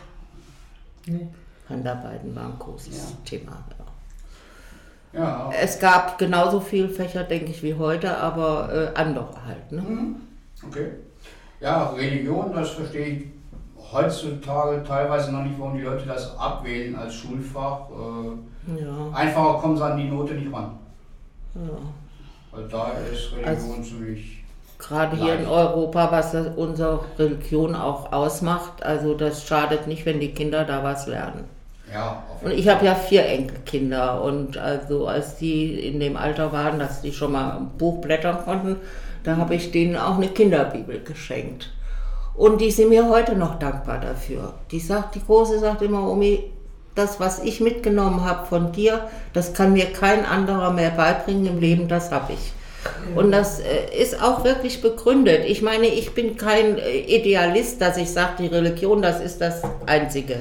Ne? 1.07 1.29
Handarbeiten 1.69 2.37
war 2.37 2.45
ein 2.45 2.59
großes 2.59 2.95
Ja. 2.97 3.17
Thema. 3.25 3.53
Ja. 5.17 5.51
Es 5.61 5.79
gab 5.79 6.19
genauso 6.19 6.61
viele 6.61 6.89
Fächer, 6.89 7.25
denke 7.25 7.51
ich, 7.51 7.63
wie 7.63 7.75
heute, 7.75 8.17
aber 8.19 8.93
äh, 8.95 8.99
andere 8.99 9.29
halt. 9.47 9.73
Ne? 9.73 9.81
Mhm. 9.81 10.17
Okay. 10.67 10.89
Ja, 11.61 11.91
Religion, 11.91 12.53
das 12.55 12.71
verstehe 12.71 13.07
ich 13.07 13.23
heutzutage 13.93 14.83
teilweise 14.85 15.33
noch 15.33 15.43
nicht, 15.43 15.59
warum 15.59 15.77
die 15.77 15.83
Leute 15.85 16.07
das 16.07 16.37
abwählen 16.39 16.95
als 16.97 17.15
Schulfach. 17.15 17.89
Äh, 17.91 18.81
Ja. 18.83 19.11
einfacher 19.15 19.59
kommen 19.61 19.77
sie 19.77 19.85
an 19.85 19.97
die 19.97 20.09
Note 20.09 20.35
nicht 20.35 20.53
ran. 20.53 20.79
ja. 21.55 21.61
Weil 22.53 22.69
da 22.69 22.91
ist 23.13 23.33
Religion 23.37 23.83
ziemlich. 23.85 24.43
Gerade 24.79 25.17
hier 25.17 25.39
in. 25.39 25.47
Europa, 25.47 26.11
was 26.11 26.35
unsere 26.57 27.01
Religion 27.19 27.75
auch 27.75 28.13
ausmacht, 28.13 28.83
also 28.83 29.15
das 29.15 29.47
schadet 29.47 29.87
nicht, 29.87 30.05
wenn 30.05 30.21
die 30.21 30.33
Kinder 30.33 30.65
da 30.65 30.83
was 30.83 31.07
lernen. 31.07 31.45
Ja, 31.93 32.25
auf 32.31 32.43
Und 32.43 32.53
ich 32.53 32.69
habe 32.69 32.85
ja 32.85 32.95
vier 32.95 33.27
Enkelkinder 33.27 34.23
und 34.23 34.59
also 34.59 35.07
als 35.07 35.37
die 35.37 35.87
in 35.87 36.01
dem 36.01 36.17
Alter 36.17 36.53
waren, 36.53 36.79
dass 36.79 37.03
die 37.03 37.13
schon 37.13 37.33
mal 37.33 37.57
ein 37.57 37.71
Buch 37.79 38.01
blättern 38.01 38.45
konnten, 38.45 38.77
da 39.23 39.37
habe 39.37 39.55
ich 39.55 39.71
denen 39.71 39.97
auch 39.97 40.17
eine 40.17 40.29
Kinderbibel 40.29 41.01
geschenkt. 41.01 41.73
Und 42.35 42.61
die 42.61 42.71
sind 42.71 42.91
mir 42.91 43.09
heute 43.09 43.35
noch 43.35 43.59
dankbar 43.59 44.01
dafür. 44.01 44.55
Die 44.71 44.81
sagt, 44.81 45.15
die 45.15 45.25
Große 45.25 45.59
sagt 45.59 45.83
immer, 45.83 46.09
Omi, 46.11 46.51
das, 46.95 47.21
was 47.21 47.43
ich 47.43 47.61
mitgenommen 47.61 48.25
habe 48.25 48.47
von 48.47 48.73
dir, 48.73 49.09
das 49.33 49.55
kann 49.55 49.73
mir 49.73 49.87
kein 49.87 50.25
anderer 50.25 50.73
mehr 50.73 50.91
beibringen 50.91 51.47
im 51.47 51.61
Leben, 51.61 51.89
das 51.89 52.11
habe 52.11 52.33
ich. 52.33 52.53
Und 53.15 53.33
das 53.33 53.61
äh, 53.61 54.01
ist 54.01 54.23
auch 54.23 54.45
wirklich 54.45 54.81
begründet. 54.81 55.45
Ich 55.47 55.63
meine, 55.63 55.87
ich 55.87 56.15
bin 56.15 56.37
kein 56.37 56.79
äh, 56.79 56.99
Idealist, 56.99 57.81
dass 57.81 57.97
ich 57.97 58.11
sage, 58.11 58.35
die 58.41 58.47
Religion, 58.47 59.03
das 59.03 59.21
ist 59.21 59.41
das 59.41 59.63
Einzige. 59.87 60.37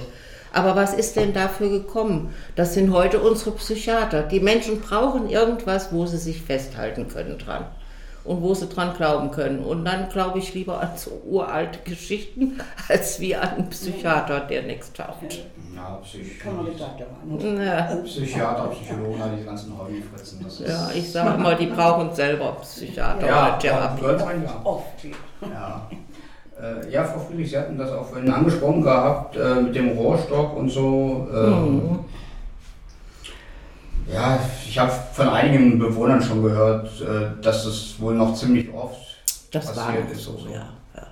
Aber 0.56 0.78
was 0.78 0.94
ist 0.94 1.18
denn 1.18 1.34
dafür 1.34 1.68
gekommen? 1.70 2.34
Das 2.56 2.74
sind 2.74 2.94
heute 2.94 3.20
unsere 3.20 3.52
Psychiater. 3.52 4.24
Die 4.24 4.40
Menschen 4.40 4.80
brauchen 4.80 5.30
irgendwas, 5.30 5.92
wo 5.92 6.06
sie 6.06 6.18
sich 6.18 6.42
festhalten 6.42 7.10
können 7.10 7.38
dran. 7.38 7.66
Und 8.24 8.42
wo 8.42 8.54
sie 8.54 8.68
dran 8.68 8.94
glauben 8.96 9.32
können. 9.32 9.60
Und 9.60 9.84
dann 9.84 10.08
glaube 10.08 10.40
ich 10.40 10.54
lieber 10.54 10.80
an 10.80 10.92
so 10.96 11.22
uralte 11.26 11.80
Geschichten, 11.84 12.58
als 12.88 13.20
wie 13.20 13.36
an 13.36 13.50
einen 13.50 13.70
Psychiater, 13.70 14.40
der 14.40 14.64
nichts 14.64 14.94
taugt. 14.94 15.46
Ja, 15.76 16.00
Psych 16.04 16.40
Kann 16.40 16.56
man 16.56 16.72
gesagt 16.72 17.02
haben. 17.02 17.62
Ja, 17.62 17.96
Psychiater, 18.06 18.68
Psychologen, 18.68 19.22
diese 19.36 19.46
ganzen 19.46 19.78
Hobbyfritzen. 19.78 20.42
Das 20.42 20.62
ist, 20.62 20.70
ja 20.70 20.90
ich 20.96 21.12
sage 21.12 21.36
immer, 21.36 21.56
die 21.56 21.68
brauchen 21.68 22.16
selber 22.16 22.54
Psychiater 22.62 23.28
ja, 23.28 23.48
oder 23.48 23.60
Therapie. 23.60 24.24
ja. 24.46 24.62
Oft. 24.64 25.04
Ja. 25.42 25.90
Äh, 26.62 26.90
ja, 26.92 27.04
Frau 27.04 27.20
Friedrich, 27.20 27.50
Sie 27.50 27.58
hatten 27.58 27.78
das 27.78 27.92
auch 27.92 28.06
vorhin 28.08 28.32
angesprochen 28.32 28.82
gehabt 28.82 29.36
äh, 29.36 29.56
mit 29.62 29.76
dem 29.76 29.90
Rohrstock 29.90 30.56
und 30.56 30.70
so. 30.70 31.28
Ähm, 31.34 31.76
Mhm. 31.76 32.00
Ja, 34.08 34.40
ich 34.64 34.78
habe 34.78 34.92
von 35.14 35.28
einigen 35.30 35.80
Bewohnern 35.80 36.22
schon 36.22 36.44
gehört, 36.44 37.02
äh, 37.02 37.42
dass 37.42 37.66
es 37.66 38.00
wohl 38.00 38.14
noch 38.14 38.36
ziemlich 38.36 38.72
oft 38.72 39.00
Das 39.52 39.66
passiert 39.74 40.12
ist. 40.12 40.24
so, 40.24 40.38
so. 40.38 40.48
ja, 40.50 40.70
ja. 40.96 41.08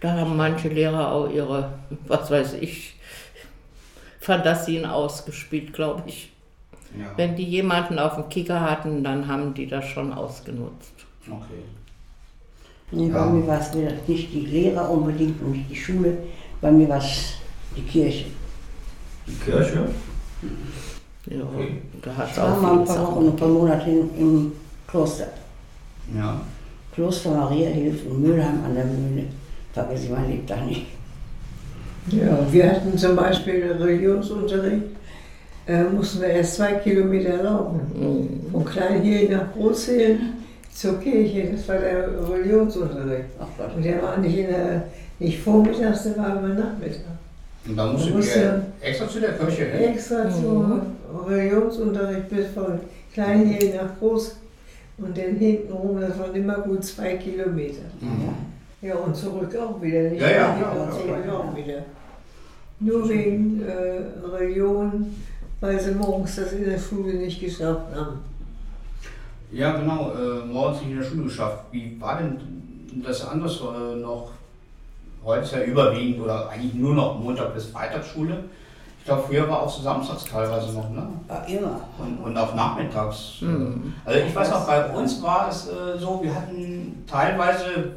Da 0.00 0.12
haben 0.16 0.36
manche 0.36 0.68
Lehrer 0.68 1.12
auch 1.12 1.30
ihre, 1.30 1.74
was 2.08 2.28
weiß 2.28 2.54
ich, 2.54 2.96
Fantasien 4.18 4.84
ausgespielt, 4.84 5.72
glaube 5.72 6.02
ich. 6.06 6.32
Ja. 6.98 7.06
Wenn 7.16 7.36
die 7.36 7.44
jemanden 7.44 8.00
auf 8.00 8.16
dem 8.16 8.28
Kicker 8.28 8.60
hatten, 8.60 9.04
dann 9.04 9.28
haben 9.28 9.54
die 9.54 9.68
das 9.68 9.84
schon 9.86 10.12
ausgenutzt. 10.12 10.92
Okay. 11.30 11.62
Nee, 12.92 13.08
bei 13.08 13.18
Ja. 13.18 13.26
mir 13.26 13.46
war 13.46 13.60
es 13.60 13.74
wieder 13.76 13.90
nicht 14.06 14.32
die 14.32 14.40
Lehrer 14.46 14.90
unbedingt 14.90 15.40
und 15.42 15.52
nicht 15.52 15.70
die 15.70 15.76
Schule, 15.76 16.18
bei 16.60 16.70
mir 16.70 16.88
war 16.88 16.98
es 16.98 17.34
die 17.76 17.82
Kirche. 17.82 18.26
Die 19.26 19.32
Kirche? 19.34 19.88
Ja, 21.30 21.40
Okay. 21.44 21.80
da 22.02 22.16
hat 22.16 22.26
es 22.26 22.32
Ich 22.32 22.42
war 22.42 22.52
auch 22.56 22.60
mal 22.60 22.78
ein 22.80 22.84
paar 22.84 23.06
Wochen, 23.06 23.26
ein 23.28 23.36
paar 23.36 23.48
Monate 23.48 23.90
im, 23.90 24.10
im 24.18 24.52
Kloster. 24.86 25.28
Ja. 26.16 26.40
Kloster 26.94 27.30
Maria 27.30 27.70
Hilf 27.70 28.04
in 28.04 28.20
Mülheim 28.20 28.64
an 28.66 28.74
der 28.74 28.84
Mühle. 28.84 29.24
Vergesse 29.72 30.04
ich 30.04 30.10
mein 30.10 30.28
Lebtag 30.28 30.66
nicht. 30.66 30.86
Ja, 32.10 32.38
wir 32.50 32.70
hatten 32.70 32.98
zum 32.98 33.14
Beispiel 33.16 33.72
Religionsunterricht, 33.78 34.82
äh, 35.66 35.84
mussten 35.84 36.20
wir 36.20 36.28
erst 36.28 36.56
zwei 36.56 36.72
Kilometer 36.74 37.42
laufen. 37.42 37.80
Mhm. 37.94 38.50
Von 38.52 38.64
Kleinhiel 38.64 39.30
nach 39.30 39.52
Großhiel 39.54 40.18
zur 40.72 40.98
Kirche, 40.98 41.50
das 41.52 41.68
war 41.68 41.78
der 41.78 42.08
Religionsunterricht. 42.28 43.26
Und 43.76 43.84
der 43.84 44.02
war 44.02 44.16
nicht, 44.18 44.36
in 44.36 44.46
der, 44.48 44.84
nicht 45.18 45.40
vormittags, 45.40 46.04
der 46.04 46.18
war 46.18 46.38
immer 46.38 46.54
Nachmittag. 46.54 47.12
Und 47.66 47.76
dann 47.76 47.92
musst 47.92 48.08
du 48.08 48.14
musst 48.14 48.34
dir 48.34 48.62
extra 48.80 49.08
zu 49.08 49.20
der 49.20 49.32
Kirche 49.34 49.64
hin. 49.66 49.94
Extra 49.94 50.28
zum 50.30 50.82
Religionsunterricht 51.28 52.28
bis 52.28 52.46
von 52.48 52.80
Kleinhiel 53.12 53.74
nach 53.74 53.98
Groß 53.98 54.36
und 54.98 55.16
dann 55.16 55.36
hinten 55.36 55.72
rum, 55.72 56.00
das 56.00 56.18
waren 56.18 56.34
immer 56.34 56.58
gut 56.58 56.84
zwei 56.84 57.16
Kilometer. 57.16 57.82
Mhm. 58.00 58.34
Ja, 58.80 58.96
und 58.96 59.14
zurück 59.14 59.54
auch 59.56 59.80
wieder. 59.80 60.10
Nicht 60.10 60.20
Ja, 60.20 60.30
ja, 60.30 60.36
Ja, 60.36 60.56
ja, 60.56 60.74
ja, 60.74 60.84
ja, 60.84 60.90
zurück 60.90 61.24
ja. 61.24 61.32
auch 61.32 61.56
wieder. 61.56 61.82
Nur 62.80 63.08
wegen 63.08 63.62
äh, 63.64 64.26
Religion, 64.26 65.14
weil 65.60 65.78
sie 65.78 65.92
morgens 65.92 66.34
das 66.34 66.52
in 66.52 66.64
der 66.64 66.78
Schule 66.78 67.14
nicht 67.14 67.40
geschafft 67.40 67.94
haben. 67.94 68.18
Ja, 69.52 69.72
genau, 69.72 70.12
äh, 70.12 70.46
morgens 70.46 70.80
nicht 70.80 70.92
in 70.92 70.98
der 70.98 71.04
Schule 71.04 71.24
geschafft. 71.24 71.64
Wie 71.70 72.00
war 72.00 72.16
denn 72.16 72.40
das 73.04 73.26
anders 73.28 73.60
äh, 73.60 73.96
noch? 73.96 74.30
Heute 75.24 75.42
ist 75.42 75.52
ja 75.52 75.62
überwiegend 75.62 76.24
oder 76.24 76.48
eigentlich 76.48 76.74
nur 76.74 76.94
noch 76.94 77.18
Montag 77.18 77.54
bis 77.54 77.66
Freitagsschule. 77.66 78.44
Ich 78.98 79.04
glaube, 79.04 79.22
früher 79.28 79.48
war 79.48 79.62
auch 79.62 79.68
so 79.68 79.82
samstags 79.82 80.24
teilweise 80.24 80.72
noch, 80.72 80.88
ne? 80.90 81.06
Ja, 81.28 81.58
immer. 81.58 81.80
Und, 81.98 82.18
und 82.24 82.38
auch 82.38 82.54
nachmittags. 82.54 83.38
Mhm. 83.40 83.92
Also 84.04 84.20
ich 84.20 84.34
weiß 84.34 84.52
auch, 84.52 84.66
bei 84.66 84.86
uns 84.90 85.22
war 85.22 85.48
es 85.48 85.68
äh, 85.68 85.98
so, 85.98 86.20
wir 86.22 86.34
hatten 86.34 87.04
teilweise, 87.06 87.96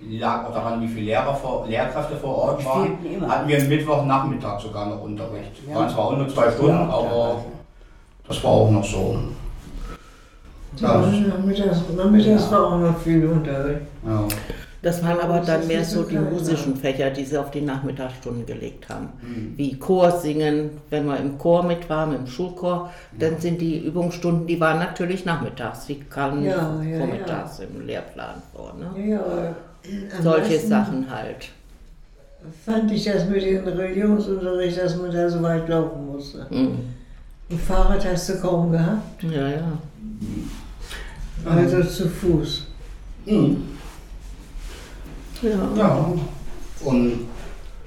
lag 0.00 0.44
auch 0.44 0.52
daran, 0.52 0.82
wie 0.82 0.88
viele 0.88 1.06
Lehrer 1.06 1.34
vor, 1.34 1.66
Lehrkräfte 1.66 2.16
vor 2.16 2.36
Ort 2.36 2.64
waren, 2.64 2.98
hatten 3.28 3.48
wir 3.48 3.62
Mittwochnachmittag 3.64 4.60
sogar 4.60 4.86
noch 4.86 5.00
Unterricht. 5.00 5.52
Ja. 5.66 5.76
Waren 5.76 5.88
zwar 5.88 6.06
auch 6.06 6.16
nur 6.16 6.28
zwei 6.28 6.50
Stunden, 6.50 6.72
Ja, 6.72 6.88
aber 6.88 7.44
das 8.28 8.44
war 8.44 8.50
auch 8.50 8.70
noch 8.70 8.84
so. 8.84 9.16
Ja, 10.76 11.00
Ja. 11.02 11.10
nachmittags, 11.28 11.78
nachmittags 11.96 12.44
Ja. 12.44 12.50
war 12.50 12.66
auch 12.72 12.78
noch 12.80 12.98
viel 12.98 13.26
Unterricht. 13.26 13.80
Ja. 14.06 14.24
Das 14.82 15.00
waren 15.04 15.20
aber 15.20 15.38
Das 15.38 15.46
dann 15.46 15.66
mehr 15.68 15.84
so 15.84 16.02
die 16.02 16.18
musischen 16.18 16.74
Fächer, 16.74 17.10
die 17.10 17.24
sie 17.24 17.38
auf 17.38 17.52
die 17.52 17.60
Nachmittagsstunden 17.60 18.44
gelegt 18.46 18.88
haben. 18.88 19.10
Mhm. 19.22 19.52
Wie 19.56 19.78
Chorsingen, 19.78 20.70
wenn 20.90 21.06
man 21.06 21.18
im 21.22 21.38
Chor 21.38 21.62
mit 21.62 21.88
war, 21.88 22.06
mit 22.06 22.18
dem 22.18 22.26
Schulchor, 22.26 22.90
dann 23.16 23.38
sind 23.38 23.60
die 23.60 23.78
Übungsstunden, 23.86 24.44
die 24.48 24.58
waren 24.60 24.80
natürlich 24.80 25.24
nachmittags, 25.24 25.86
die 25.86 26.00
kamen 26.00 26.44
Ja, 26.44 26.72
nicht 26.72 26.90
ja, 26.92 26.98
vormittags 26.98 27.60
im 27.60 27.86
Lehrplan 27.86 28.42
vor. 28.52 28.74
Ne? 28.76 29.08
Ja, 29.08 29.16
ja, 29.16 29.54
Solche 30.20 30.58
Sachen 30.58 31.06
halt. 31.08 31.50
Fand 32.66 32.90
ich 32.90 33.04
das 33.04 33.28
mit 33.28 33.40
dem 33.44 33.62
Religionsunterricht, 33.64 34.78
dass 34.78 34.96
man 34.96 35.12
da 35.12 35.28
so 35.30 35.40
weit 35.42 35.68
laufen 35.68 36.06
musste. 36.12 36.44
Mhm. 36.50 36.78
Ein 37.50 37.58
Fahrrad 37.58 38.04
hast 38.04 38.28
du 38.30 38.40
kaum 38.40 38.72
gehabt, 38.72 39.22
Ja, 39.22 39.48
ja. 39.48 39.78
also 41.44 41.82
zu 41.82 42.08
Fuß. 42.08 42.66
Mhm. 43.26 43.68
Ja. 45.42 45.68
Ja. 45.76 46.06
Und 46.84 47.26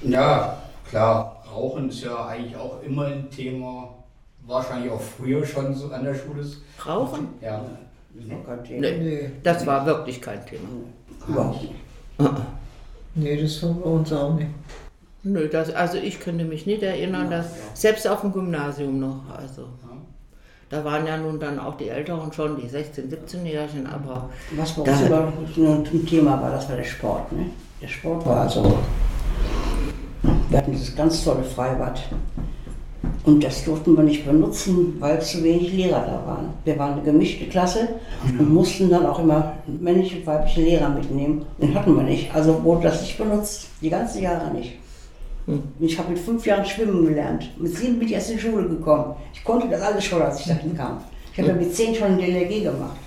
ja, 0.01 0.57
klar, 0.89 1.43
Rauchen 1.51 1.89
ist 1.89 2.03
ja 2.03 2.27
eigentlich 2.27 2.55
auch 2.55 2.81
immer 2.83 3.05
ein 3.05 3.29
Thema. 3.29 3.89
Wahrscheinlich 4.45 4.91
auch 4.91 5.01
früher 5.01 5.43
schon 5.45 5.73
so 5.73 5.89
an 5.89 6.03
der 6.03 6.13
Schule. 6.13 6.45
Rauchen? 6.85 7.29
Ja. 7.41 7.61
Ist 8.17 8.27
noch 8.27 8.45
kein 8.45 8.63
Thema. 8.63 8.81
Nee, 8.81 9.31
das 9.41 9.65
war 9.65 9.85
wirklich 9.85 10.21
kein 10.21 10.45
Thema. 10.45 10.67
Überhaupt 11.27 11.61
nicht. 11.63 11.73
nee 13.15 13.41
das 13.41 13.63
war 13.63 13.73
bei 13.73 13.89
uns 13.89 14.13
auch 14.13 14.35
nicht. 14.35 14.49
Nö, 15.27 15.47
das, 15.47 15.73
also 15.73 15.97
ich 15.97 16.19
könnte 16.19 16.45
mich 16.45 16.67
nicht 16.67 16.83
erinnern, 16.83 17.31
dass 17.31 17.47
selbst 17.73 18.07
auf 18.07 18.21
dem 18.21 18.31
Gymnasium 18.31 18.99
noch, 18.99 19.23
also 19.35 19.63
da 20.69 20.85
waren 20.85 21.07
ja 21.07 21.17
nun 21.17 21.39
dann 21.39 21.57
auch 21.59 21.77
die 21.77 21.89
Älteren 21.89 22.31
schon, 22.31 22.57
die 22.57 22.67
16-, 22.67 23.09
17-Jährigen, 23.09 23.87
aber 23.87 24.29
Was 24.55 24.73
bei 24.73 24.83
uns 24.83 25.01
immer 25.01 25.33
nur 25.55 25.75
ein 25.75 26.05
Thema 26.05 26.39
war, 26.39 26.51
das 26.51 26.69
war 26.69 26.75
der 26.75 26.83
Sport. 26.83 27.31
Ne? 27.31 27.47
Der 27.81 27.87
Sport 27.87 28.23
war 28.25 28.41
also. 28.41 28.77
Wir 30.49 30.59
hatten 30.59 30.73
dieses 30.73 30.95
ganz 30.95 31.23
tolle 31.23 31.43
Freibad. 31.43 32.03
Und 33.23 33.43
das 33.43 33.65
durften 33.65 33.97
wir 33.97 34.03
nicht 34.03 34.27
benutzen, 34.27 34.97
weil 34.99 35.19
zu 35.21 35.43
wenig 35.43 35.73
Lehrer 35.73 36.01
da 36.01 36.27
waren. 36.27 36.49
Wir 36.65 36.77
waren 36.77 36.93
eine 36.93 37.01
gemischte 37.01 37.45
Klasse 37.45 37.87
und 38.37 38.53
mussten 38.53 38.91
dann 38.91 39.07
auch 39.07 39.17
immer 39.17 39.53
männliche 39.65 40.17
und 40.17 40.27
weibliche 40.27 40.61
Lehrer 40.61 40.89
mitnehmen. 40.89 41.47
Den 41.59 41.73
hatten 41.73 41.95
wir 41.95 42.03
nicht. 42.03 42.33
Also 42.35 42.63
wurde 42.63 42.83
das 42.83 43.01
nicht 43.01 43.17
benutzt. 43.17 43.69
Die 43.81 43.89
ganzen 43.89 44.21
Jahre 44.21 44.51
nicht. 44.53 44.73
Und 45.47 45.63
Ich 45.79 45.97
habe 45.97 46.09
mit 46.09 46.19
fünf 46.19 46.45
Jahren 46.45 46.65
schwimmen 46.65 47.05
gelernt. 47.05 47.51
Mit 47.57 47.75
sieben 47.75 47.99
bin 47.99 48.07
ich 48.07 48.13
erst 48.13 48.31
in 48.31 48.37
die 48.37 48.41
Schule 48.41 48.67
gekommen. 48.67 49.15
Ich 49.33 49.43
konnte 49.43 49.67
das 49.67 49.81
alles 49.81 50.03
schon, 50.03 50.21
als 50.21 50.39
ich 50.39 50.47
dahin 50.47 50.75
kam. 50.75 50.97
Ich 51.33 51.39
habe 51.39 51.53
mit 51.53 51.75
zehn 51.75 51.93
schon 51.93 52.13
ein 52.13 52.17
DLRG 52.17 52.63
gemacht. 52.63 52.97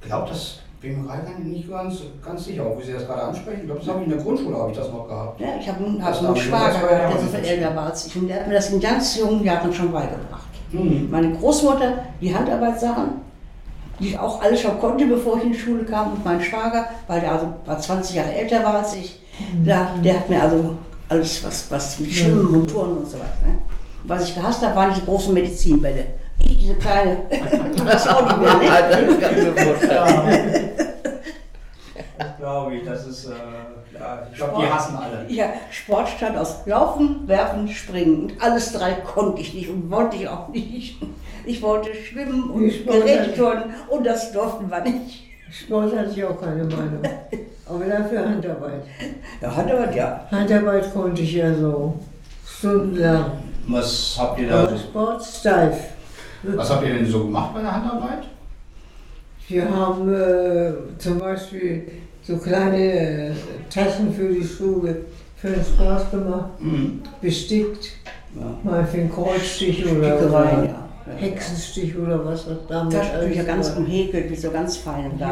Ich 0.00 0.08
glaube, 0.08 0.28
das 0.28 0.58
bin 0.80 1.00
mir 1.00 1.08
gerade 1.08 1.42
nicht 1.42 1.70
ganz, 1.70 2.02
ganz 2.22 2.44
sicher, 2.44 2.66
ob 2.66 2.82
Sie 2.82 2.92
das 2.92 3.06
gerade 3.06 3.22
ansprechen. 3.22 3.60
Ich 3.60 3.66
glaube, 3.66 3.80
das 3.80 3.88
habe 3.88 4.00
ich 4.00 4.04
in 4.04 4.12
der 4.12 4.22
Grundschule 4.22 4.56
habe 4.56 4.70
ich 4.70 4.76
das 4.76 4.90
noch 4.90 5.08
gehabt. 5.08 5.40
Ja, 5.40 5.48
ich 5.58 5.68
habe 5.68 5.84
einen, 5.84 6.04
hab 6.04 6.22
einen 6.22 6.36
Schwager 6.36 6.72
gehabt, 6.72 6.90
ja 6.90 6.98
der 6.98 7.08
auch 7.08 7.18
so 7.18 7.26
viel 7.28 7.44
älter 7.44 7.76
war 7.76 7.86
als 7.86 8.06
ich. 8.06 8.16
Und 8.16 8.28
der 8.28 8.40
hat 8.40 8.48
mir 8.48 8.54
das 8.54 8.70
in 8.70 8.80
ganz 8.80 9.16
jungen 9.16 9.44
Jahren 9.44 9.72
schon 9.72 9.90
beigebracht. 9.90 10.48
Mhm. 10.72 11.08
Meine 11.10 11.32
Großmutter, 11.32 12.04
die 12.20 12.34
Handarbeitssachen, 12.34 13.12
die 13.98 14.08
ich 14.08 14.18
auch 14.18 14.42
alles 14.42 14.60
schon 14.60 14.78
konnte, 14.78 15.06
bevor 15.06 15.38
ich 15.38 15.44
in 15.44 15.52
die 15.52 15.58
Schule 15.58 15.84
kam. 15.84 16.12
Und 16.12 16.24
mein 16.24 16.42
Schwager, 16.42 16.86
weil 17.06 17.20
der 17.20 17.32
also 17.32 17.46
war 17.64 17.78
20 17.78 18.16
Jahre 18.16 18.34
älter 18.34 18.62
war 18.62 18.74
als 18.74 18.94
ich, 18.94 19.20
der, 19.64 19.88
der 20.04 20.16
hat 20.16 20.28
mir 20.28 20.42
also 20.42 20.76
alles, 21.14 21.44
was, 21.44 21.70
was 21.70 21.98
mit 22.00 22.12
Schwimmen 22.12 22.46
und 22.46 22.70
Touren 22.70 22.98
und 22.98 23.06
so 23.08 23.18
weiter. 23.18 23.46
Ne? 23.46 23.58
Was 24.04 24.28
ich 24.28 24.34
gehasst 24.34 24.62
habe, 24.62 24.76
waren 24.76 24.92
diese 24.92 25.06
großen 25.06 25.32
Medizinbälle. 25.32 26.06
Ich, 26.40 26.58
diese 26.58 26.74
kleine, 26.74 27.18
das 27.86 28.08
auch 28.08 28.26
nicht 28.26 28.40
mehr, 28.40 28.54
ne? 28.54 28.68
das 32.18 32.36
glaube 32.38 32.74
ich, 32.74 32.84
das 32.84 33.06
ist, 33.06 33.26
äh, 33.26 33.30
ja, 33.94 34.26
ich 34.30 34.36
glaube, 34.36 34.60
die 34.60 34.70
hassen 34.70 34.96
alle. 34.96 35.24
Ja, 35.28 35.52
Sport 35.70 36.08
stand 36.08 36.36
aus 36.36 36.66
Laufen, 36.66 37.26
Werfen, 37.26 37.68
Springen. 37.68 38.24
Und 38.24 38.42
alles 38.42 38.72
drei 38.72 38.92
konnte 38.92 39.40
ich 39.40 39.54
nicht 39.54 39.70
und 39.70 39.90
wollte 39.90 40.16
ich 40.16 40.28
auch 40.28 40.48
nicht. 40.48 41.00
Ich 41.46 41.62
wollte 41.62 41.94
schwimmen 41.94 42.50
und 42.50 42.68
Geräteturnen 42.86 43.74
und 43.88 44.04
das 44.04 44.32
durften 44.32 44.70
wir 44.70 44.80
nicht. 44.80 45.23
Sport 45.50 45.96
hatte 45.96 46.10
ich 46.10 46.24
auch 46.24 46.40
keine 46.40 46.64
Meinung. 46.64 47.00
Aber 47.66 47.84
dafür 47.84 48.28
Handarbeit. 48.28 48.82
Ja, 49.40 49.56
hat 49.56 49.70
aber 49.72 49.90
ja. 49.94 50.26
Handarbeit 50.30 50.92
konnte 50.92 51.22
ich 51.22 51.32
ja 51.32 51.54
so 51.54 51.98
stundenlang. 52.46 53.24
Was 53.68 54.16
habt 54.20 54.38
ihr 54.40 54.48
da 54.48 54.60
Aber 54.64 54.70
so, 54.72 54.76
Sport 54.76 55.24
steif. 55.24 55.76
was 56.42 56.68
habt 56.70 56.84
ihr 56.86 56.92
denn 56.94 57.06
so 57.06 57.24
gemacht 57.24 57.54
bei 57.54 57.62
der 57.62 57.72
Handarbeit? 57.74 58.24
Wir 59.48 59.70
haben 59.70 60.12
äh, 60.14 60.72
zum 60.98 61.18
Beispiel 61.18 61.88
so 62.22 62.36
kleine 62.36 62.76
äh, 62.76 63.30
Taschen 63.70 64.12
für 64.12 64.28
die 64.28 64.44
Schule 64.44 64.96
für 65.36 65.48
den 65.48 65.64
Sport 65.64 66.10
gemacht, 66.10 66.50
Mhm. 66.60 67.00
bestickt, 67.22 67.92
ja. 68.38 68.58
mal 68.62 68.84
für 68.86 68.98
einen 68.98 69.10
Kreuzstich 69.12 69.84
oder, 69.86 70.16
Stickereien, 70.18 70.58
oder 70.58 70.64
ja. 70.68 70.83
Hexenstich 71.18 71.96
oder 71.98 72.24
was 72.24 72.46
das 72.46 72.56
damals 72.68 72.94
Taschentücher 72.94 73.40
alles 73.40 73.46
ganz 73.46 73.70
war. 73.70 73.76
umhäkelt 73.78 74.30
mit 74.30 74.40
so 74.40 74.50
ganz 74.50 74.76
feinen 74.78 75.18
Ja, 75.18 75.28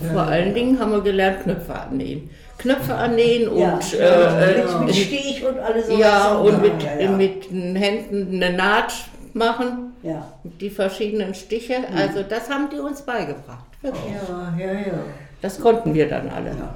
Damen. 0.00 0.12
Vor 0.12 0.22
allen 0.22 0.54
Dingen 0.54 0.78
haben 0.78 0.92
wir 0.92 1.00
gelernt, 1.00 1.42
Knöpfe 1.42 1.74
annähen. 1.74 2.30
Knöpfe 2.58 2.94
annähen 2.94 3.48
und, 3.48 3.58
Ja, 3.58 3.78
äh, 3.98 4.56
mit, 4.56 4.64
äh, 4.70 4.84
mit 4.86 4.94
Stich 4.94 5.44
und 5.46 5.58
alles 5.58 5.88
so. 5.88 5.98
ja, 5.98 6.34
und 6.36 6.62
mit, 6.62 6.82
ja, 6.82 7.00
ja. 7.00 7.10
mit 7.10 7.50
den 7.50 7.76
Händen 7.76 8.42
eine 8.42 8.56
Naht 8.56 8.92
machen, 9.34 9.92
ja. 10.02 10.26
die 10.44 10.70
verschiedenen 10.70 11.34
Stiche. 11.34 11.74
Also 11.94 12.22
das 12.22 12.48
haben 12.48 12.68
die 12.72 12.78
uns 12.78 13.02
beigebracht. 13.02 13.64
Wirklich. 13.82 14.02
Ja, 14.28 14.54
ja, 14.58 14.72
ja. 14.72 14.98
Das 15.42 15.60
konnten 15.60 15.92
wir 15.92 16.08
dann 16.08 16.28
alle. 16.30 16.50
ja. 16.50 16.74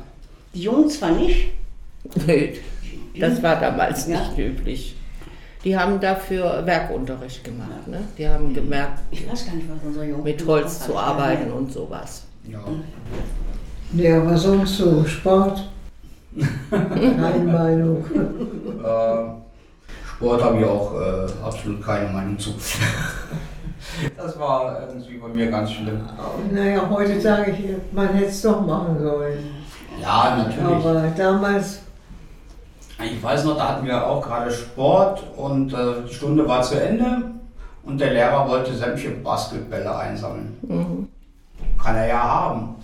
Die 0.55 0.63
Jungen 0.63 0.89
zwar 0.91 1.13
nicht, 1.13 1.49
Nee, 2.27 2.55
das 3.19 3.43
war 3.43 3.61
damals 3.61 4.07
Ja. 4.09 4.19
nicht 4.21 4.39
üblich. 4.39 4.97
Die 5.65 5.77
haben 5.77 6.01
dafür 6.01 6.65
Werkunterricht 6.65 7.45
gemacht. 7.45 7.87
Ne? 7.87 8.01
Die 8.17 8.27
haben 8.27 8.55
gemerkt, 8.55 9.01
ich 9.11 9.31
weiß 9.31 9.47
gar 9.47 9.55
nicht, 9.55 9.69
was 9.69 9.79
unsere 9.85 10.07
Jungen 10.07 10.25
mit 10.25 10.47
Holz 10.47 10.87
zu 10.87 10.97
arbeiten 10.97 11.51
und 11.53 11.71
sowas. 11.71 12.25
Ja. 12.49 12.61
Nee, 13.93 14.13
aber 14.13 14.37
sonst 14.37 14.77
so 14.79 15.05
Sport. 15.05 15.69
Keine 16.71 17.45
Meinung. 17.45 18.05
Äh, 18.05 19.41
Sport 20.07 20.45
habe 20.45 20.61
ich 20.61 20.65
auch 20.65 20.95
äh, 20.95 21.27
absolut 21.45 21.83
keine 21.83 22.09
Meinung 22.11 22.39
zu. 22.39 22.51
das 24.17 24.39
war 24.39 24.81
irgendwie 24.87 25.17
bei 25.17 25.29
mir 25.29 25.51
ganz 25.51 25.73
schlimm. 25.73 26.01
Naja, 26.53 26.89
heute 26.89 27.21
sage 27.21 27.53
ich, 27.53 27.59
man 27.93 28.09
hätte 28.09 28.27
es 28.27 28.43
doch 28.43 28.65
machen 28.65 28.99
sollen. 29.01 29.39
Ja, 30.01 30.37
natürlich. 30.37 30.87
Aber 30.87 31.09
damals, 31.17 31.81
Ich 33.03 33.23
weiß 33.23 33.45
noch, 33.45 33.57
da 33.57 33.69
hatten 33.69 33.87
wir 33.87 34.07
auch 34.07 34.23
gerade 34.23 34.51
Sport 34.51 35.23
und 35.37 35.73
äh, 35.73 36.03
die 36.09 36.15
Stunde 36.15 36.47
war 36.47 36.63
zu 36.63 36.81
Ende 36.81 37.31
und 37.83 38.01
der 38.01 38.13
Lehrer 38.13 38.49
wollte 38.49 38.75
sämtliche 38.75 39.11
Basketbälle 39.11 39.97
einsammeln. 39.97 40.59
Mhm. 40.63 41.09
Kann 41.83 41.97
er 41.97 42.09
ja 42.09 42.23
haben. 42.23 42.77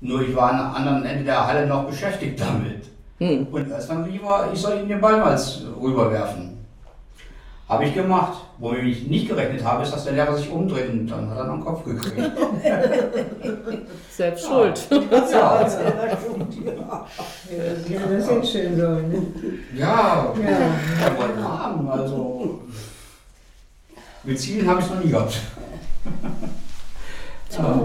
Nur 0.00 0.22
ich 0.22 0.34
war 0.34 0.50
am 0.50 0.74
anderen 0.74 1.04
Ende 1.04 1.24
der 1.24 1.46
Halle 1.46 1.66
noch 1.66 1.84
beschäftigt 1.84 2.40
damit. 2.40 2.88
Hm. 3.18 3.46
Und 3.52 3.70
erst 3.70 3.90
dann 3.90 4.04
rief 4.04 4.22
er, 4.22 4.50
ich 4.52 4.58
soll 4.58 4.80
ihm 4.80 4.88
den 4.88 5.00
Ball 5.00 5.18
mal 5.18 5.38
rüberwerfen. 5.80 6.56
Habe 7.68 7.84
ich 7.84 7.94
gemacht. 7.94 8.38
Womit 8.60 8.84
ich 8.84 9.08
nicht 9.08 9.26
gerechnet 9.26 9.64
habe, 9.64 9.82
ist, 9.82 9.92
dass 9.92 10.04
der 10.04 10.12
Lehrer 10.12 10.36
sich 10.36 10.50
umdreht 10.50 10.90
und 10.90 11.06
dann 11.06 11.30
hat 11.30 11.38
er 11.38 11.44
noch 11.44 11.54
den 11.54 11.64
Kopf 11.64 11.82
gekriegt. 11.84 12.14
Selbst 14.10 14.44
schuld. 14.44 14.86
ja, 14.90 15.00
ja, 15.00 15.64
das 15.70 15.78
hätte 17.88 18.16
das 18.16 18.28
hinstellen 18.28 18.76
sollen. 18.76 19.08
Ne? 19.08 19.22
ja, 19.74 20.34
Ja. 20.36 21.06
er 21.06 21.18
wollte 21.18 21.42
haben. 21.42 21.88
Also 21.88 22.60
mit 24.24 24.38
Zielen 24.38 24.68
habe 24.68 24.80
ich 24.80 24.86
es 24.86 24.92
noch 24.92 25.02
nie 25.04 25.10
gehabt. 25.10 25.40
ja. 27.56 27.80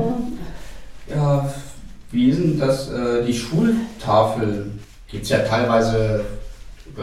ja, 1.15 1.53
wie 2.11 2.29
ist 2.29 2.39
denn 2.39 2.59
dass 2.59 2.91
äh, 2.91 3.23
die 3.25 3.33
Schultafel 3.33 4.71
gibt 5.07 5.23
es 5.23 5.29
ja 5.29 5.39
teilweise, 5.39 6.25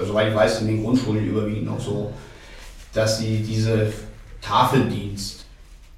soweit 0.06 0.28
ich 0.28 0.34
weiß, 0.34 0.60
in 0.60 0.66
den 0.66 0.84
Grundschulen 0.84 1.26
überwiegend 1.26 1.64
noch 1.66 1.80
so, 1.80 2.12
dass 2.92 3.18
sie 3.18 3.38
diese 3.42 3.92
Tafeldienst 4.40 5.44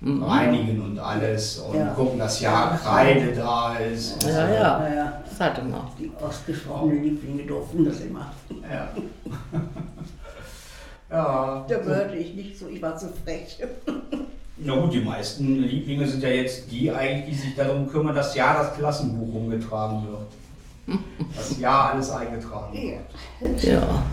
reinigen 0.03 0.83
und 0.83 0.99
alles 0.99 1.59
und 1.59 1.77
Ja. 1.79 1.87
gucken, 1.95 2.19
dass 2.19 2.41
ja 2.41 2.79
Kreide 2.83 3.33
da 3.33 3.75
ist. 3.77 4.23
Ja, 4.23 4.31
ja, 4.31 4.55
Ja, 4.89 4.95
ja. 4.95 5.23
das 5.29 5.41
hatte 5.41 5.63
man. 5.63 5.81
Die 5.99 6.11
ausgesprochenen 6.23 7.03
Lieblinge 7.03 7.45
durften 7.45 7.85
das 7.87 8.01
immer. 8.01 8.31
Ja. 8.71 8.89
ja. 11.11 11.65
Da 11.67 11.79
gehörte 11.79 12.17
ich 12.17 12.35
nicht 12.35 12.59
so, 12.59 12.69
ich 12.69 12.83
war 12.83 12.97
zu 12.97 13.09
frech. 13.25 13.59
Na 14.59 14.77
gut, 14.77 14.93
die 14.93 15.01
meisten 15.01 15.63
Lieblinge 15.63 16.07
sind 16.07 16.23
ja 16.23 16.29
jetzt 16.29 16.71
die 16.71 16.91
eigentlich, 16.93 17.25
die 17.37 17.47
sich 17.47 17.57
darum 17.57 17.89
kümmern, 17.89 18.15
dass 18.15 18.35
ja 18.35 18.55
das 18.55 18.75
Klassenbuch 18.77 19.35
umgetragen 19.35 20.07
wird. 20.07 20.99
Dass 21.35 21.59
ja 21.59 21.91
alles 21.93 22.11
eingetragen 22.11 22.73
wird. 23.41 23.63
Ja. 23.65 24.05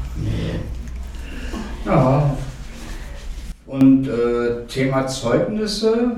Ja. 1.85 2.35
Und 3.71 4.05
äh, 4.05 4.65
Thema 4.67 5.07
Zeugnisse, 5.07 6.11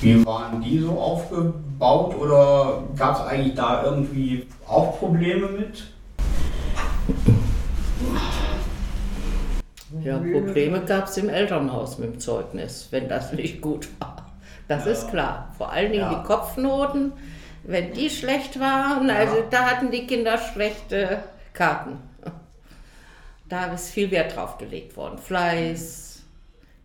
wie 0.00 0.26
waren 0.26 0.60
die 0.60 0.80
so 0.80 0.98
aufgebaut 0.98 2.16
oder 2.16 2.82
gab 2.96 3.14
es 3.14 3.20
eigentlich 3.20 3.54
da 3.54 3.84
irgendwie 3.84 4.48
auch 4.66 4.98
Probleme 4.98 5.46
mit? 5.46 5.84
Ja, 10.02 10.18
Probleme 10.18 10.80
gab 10.84 11.06
es 11.06 11.16
im 11.18 11.28
Elternhaus 11.28 11.98
mit 11.98 12.14
dem 12.14 12.18
Zeugnis, 12.18 12.88
wenn 12.90 13.08
das 13.08 13.32
nicht 13.32 13.60
gut 13.60 13.88
war. 14.00 14.26
Das 14.66 14.86
Ja. 14.86 14.90
ist 14.90 15.08
klar. 15.10 15.54
Vor 15.56 15.70
allen 15.70 15.92
Dingen 15.92 16.02
Ja. 16.10 16.14
die 16.20 16.26
Kopfnoten, 16.26 17.12
wenn 17.62 17.92
die 17.92 18.10
schlecht 18.10 18.58
waren, 18.58 19.08
Ja. 19.08 19.14
also 19.14 19.36
da 19.50 19.58
hatten 19.66 19.92
die 19.92 20.04
Kinder 20.08 20.36
schlechte 20.36 21.18
Karten. 21.52 21.92
Da 23.48 23.72
ist 23.72 23.90
viel 23.90 24.10
Wert 24.10 24.34
drauf 24.34 24.58
gelegt 24.58 24.96
worden. 24.96 25.18
Fleiß, 25.18 26.22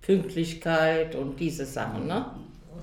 Pünktlichkeit 0.01 1.15
und 1.15 1.39
diese 1.39 1.65
Sachen. 1.65 2.07
Ne? 2.07 2.25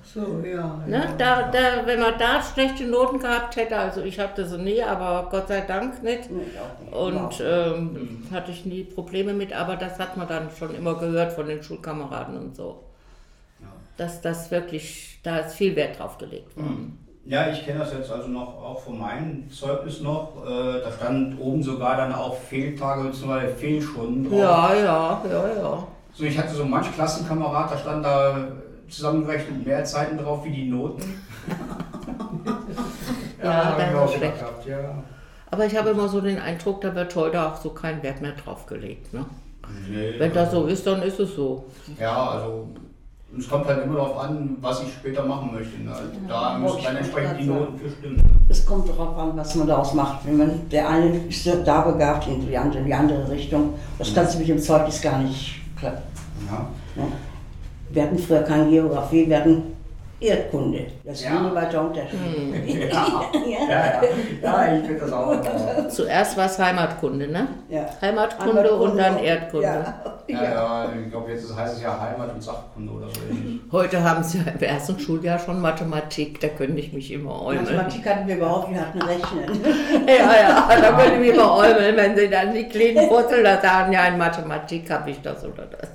Ach 0.00 0.04
so, 0.04 0.42
ja. 0.44 0.82
Ne? 0.87 0.97
ja. 0.97 1.14
Da, 1.16 1.50
da, 1.50 1.87
wenn 1.87 2.00
man 2.00 2.18
da 2.18 2.42
schlechte 2.42 2.85
Noten 2.85 3.18
gehabt 3.18 3.56
hätte, 3.56 3.76
also 3.76 4.02
ich 4.02 4.18
hatte 4.18 4.47
sie 4.47 4.58
nie, 4.58 4.82
aber 4.82 5.28
Gott 5.30 5.49
sei 5.49 5.61
Dank 5.61 6.02
nicht. 6.02 6.30
Nee, 6.30 6.38
nicht. 6.38 6.94
Und 6.94 7.42
ähm, 7.44 8.26
hatte 8.32 8.50
ich 8.50 8.64
nie 8.64 8.85
Probleme 8.85 9.32
mit, 9.32 9.52
aber 9.52 9.76
das 9.76 9.99
hat 9.99 10.16
man 10.16 10.28
dann 10.28 10.49
schon 10.56 10.75
immer 10.75 10.94
gehört 10.99 11.32
von 11.32 11.47
den 11.47 11.62
Schulkameraden 11.62 12.37
und 12.37 12.56
so. 12.56 12.85
Ja. 13.61 13.66
Dass 13.97 14.20
das 14.20 14.50
wirklich, 14.50 15.20
da 15.23 15.38
ist 15.38 15.54
viel 15.54 15.76
Wert 15.76 15.99
drauf 15.99 16.18
gelegt 16.18 16.56
worden. 16.56 16.99
Ja, 17.28 17.50
ich 17.50 17.62
kenne 17.64 17.80
das 17.80 17.92
jetzt 17.92 18.11
also 18.11 18.28
noch 18.28 18.54
auch 18.62 18.80
von 18.80 18.99
meinem 18.99 19.50
Zeugnis 19.50 20.00
noch. 20.00 20.32
Äh, 20.47 20.80
da 20.80 20.90
stand 20.90 21.38
oben 21.38 21.62
sogar 21.62 21.99
dann 21.99 22.14
auch 22.14 22.35
Fehltage 22.35 23.08
bzw. 23.08 23.49
Fehlstunden 23.49 24.25
drauf. 24.30 24.38
Ja, 24.38 24.75
ja, 24.75 25.23
ja, 25.30 25.49
ja. 25.62 25.87
So, 26.14 26.25
ich 26.25 26.38
hatte 26.38 26.54
so 26.54 26.64
manch 26.64 26.90
Klassenkamerad, 26.94 27.70
da 27.70 27.76
stand 27.76 28.04
da 28.04 28.49
zusammengerechnet 28.88 29.66
mehr 29.66 29.85
Zeiten 29.85 30.16
drauf 30.16 30.42
wie 30.44 30.50
die 30.50 30.68
Noten. 30.68 31.02
Ja, 33.42 33.76
das 33.78 33.90
ich 33.90 33.97
auch 33.97 34.16
schlecht. 34.16 34.38
gehabt, 34.38 34.66
ja. 34.66 35.02
Aber 35.50 35.64
ich 35.64 35.76
habe 35.76 35.90
immer 35.90 36.08
so 36.08 36.20
den 36.20 36.38
Eindruck, 36.38 36.80
da 36.80 36.94
wird 36.94 37.14
heute 37.14 37.40
auch 37.40 37.56
so 37.56 37.70
kein 37.70 38.02
Wert 38.02 38.20
mehr 38.20 38.32
drauf 38.32 38.66
gelegt. 38.66 39.14
Ne? 39.14 39.25
Nee, 39.88 40.14
Wenn 40.18 40.32
das 40.32 40.50
so 40.50 40.66
ist, 40.66 40.87
dann 40.87 41.02
ist 41.02 41.20
es 41.20 41.35
so. 41.35 41.64
Ja, 41.99 42.30
also 42.30 42.68
es 43.37 43.49
kommt 43.49 43.66
halt 43.66 43.85
immer 43.85 43.97
darauf 43.97 44.18
an, 44.18 44.56
was 44.61 44.82
ich 44.82 44.93
später 44.93 45.25
machen 45.25 45.50
möchte. 45.52 45.82
Ne? 45.82 45.91
Also, 45.91 46.08
da 46.26 46.52
Ja, 46.52 46.58
müssen 46.58 46.78
ich 46.78 46.84
dann 46.84 46.97
entsprechend 46.97 47.41
die 47.41 47.45
Noten 47.45 47.78
für 47.78 47.91
stimmen. 47.91 48.23
Es 48.49 48.64
kommt 48.64 48.88
darauf 48.88 49.17
an, 49.19 49.36
was 49.36 49.54
man 49.54 49.67
daraus 49.67 49.93
macht. 49.95 50.26
Wenn 50.26 50.38
man, 50.38 50.69
der 50.71 50.88
eine 50.88 51.17
ist 51.28 51.47
da 51.64 51.82
begabt 51.82 52.26
in 52.26 52.47
die 52.47 52.56
andere, 52.56 52.78
in 52.78 52.86
die 52.86 52.95
andere 52.95 53.30
Richtung. 53.30 53.75
Das 53.99 54.14
kannst 54.14 54.34
du 54.34 54.38
mit 54.38 54.49
dem 54.49 54.58
Zeugnis 54.58 55.02
gar 55.02 55.19
nicht 55.19 55.60
klappen. 55.78 56.02
Ja. 56.50 56.67
Ne? 57.02 57.12
Wir 57.91 58.02
hatten 58.02 58.19
früher 58.19 58.43
keine 58.43 58.69
Geografie, 58.69 59.28
wir 59.28 59.38
hatten 59.38 59.62
Erdkunde. 60.21 60.87
Das 61.04 61.21
ist 61.21 61.25
Ja. 61.25 61.39
ein 61.39 61.54
weiter 61.54 61.83
Unterschied. 61.83 62.19
Ja, 62.67 63.31
ja, 63.33 63.69
ja. 63.69 64.02
ja 64.43 64.76
ich 64.76 64.85
finde 64.85 65.00
das 65.00 65.13
auch. 65.13 65.89
Zuerst 65.89 66.37
war 66.37 66.47
es 66.47 66.59
Heimatkunde, 66.59 67.28
ne? 67.28 67.47
Ja. 67.69 67.87
Heimatkunde 68.00 68.73
und 68.73 68.97
dann 68.97 69.19
Erdkunde. 69.19 69.67
Ja. 69.67 69.95
ja, 70.26 70.43
ja, 70.43 70.89
ich 71.04 71.11
glaube, 71.11 71.31
jetzt 71.31 71.54
heißt 71.54 71.76
es 71.76 71.83
ja 71.83 72.00
Heimat- 72.00 72.35
und 72.35 72.43
Sachkunde 72.43 72.93
oder 72.93 73.07
so 73.09 73.21
ähnlich. 73.31 73.61
Heute 73.71 74.02
haben 74.02 74.25
sie 74.25 74.39
im 74.39 74.61
ersten 74.61 74.99
Schuljahr 74.99 75.39
schon 75.39 75.61
Mathematik, 75.61 76.41
da 76.41 76.49
könnte 76.49 76.81
ich 76.81 76.93
mich 76.93 77.13
immer 77.13 77.41
äumeln. 77.43 77.65
Mathematik 77.65 78.07
hatten 78.07 78.26
wir 78.26 78.37
überhaupt, 78.37 78.71
wir 78.73 78.81
hatten 78.81 79.00
Rechnen. 79.00 79.61
Ja, 80.09 80.33
ja, 80.35 80.69
da 80.81 80.97
könnte 80.97 81.15
ich 81.15 81.21
mich 81.21 81.31
immer 81.35 81.54
äumeln, 81.57 81.97
wenn 81.97 82.17
sie 82.17 82.28
dann 82.28 82.52
die 82.52 82.65
kleinen 82.65 83.09
Wurzeln 83.09 83.45
da 83.45 83.61
sagen, 83.61 83.93
ja, 83.93 84.07
in 84.07 84.19
Mathematik 84.19 84.91
habe 84.91 85.11
ich 85.11 85.21
das 85.23 85.45
oder 85.45 85.67
das. 85.67 85.89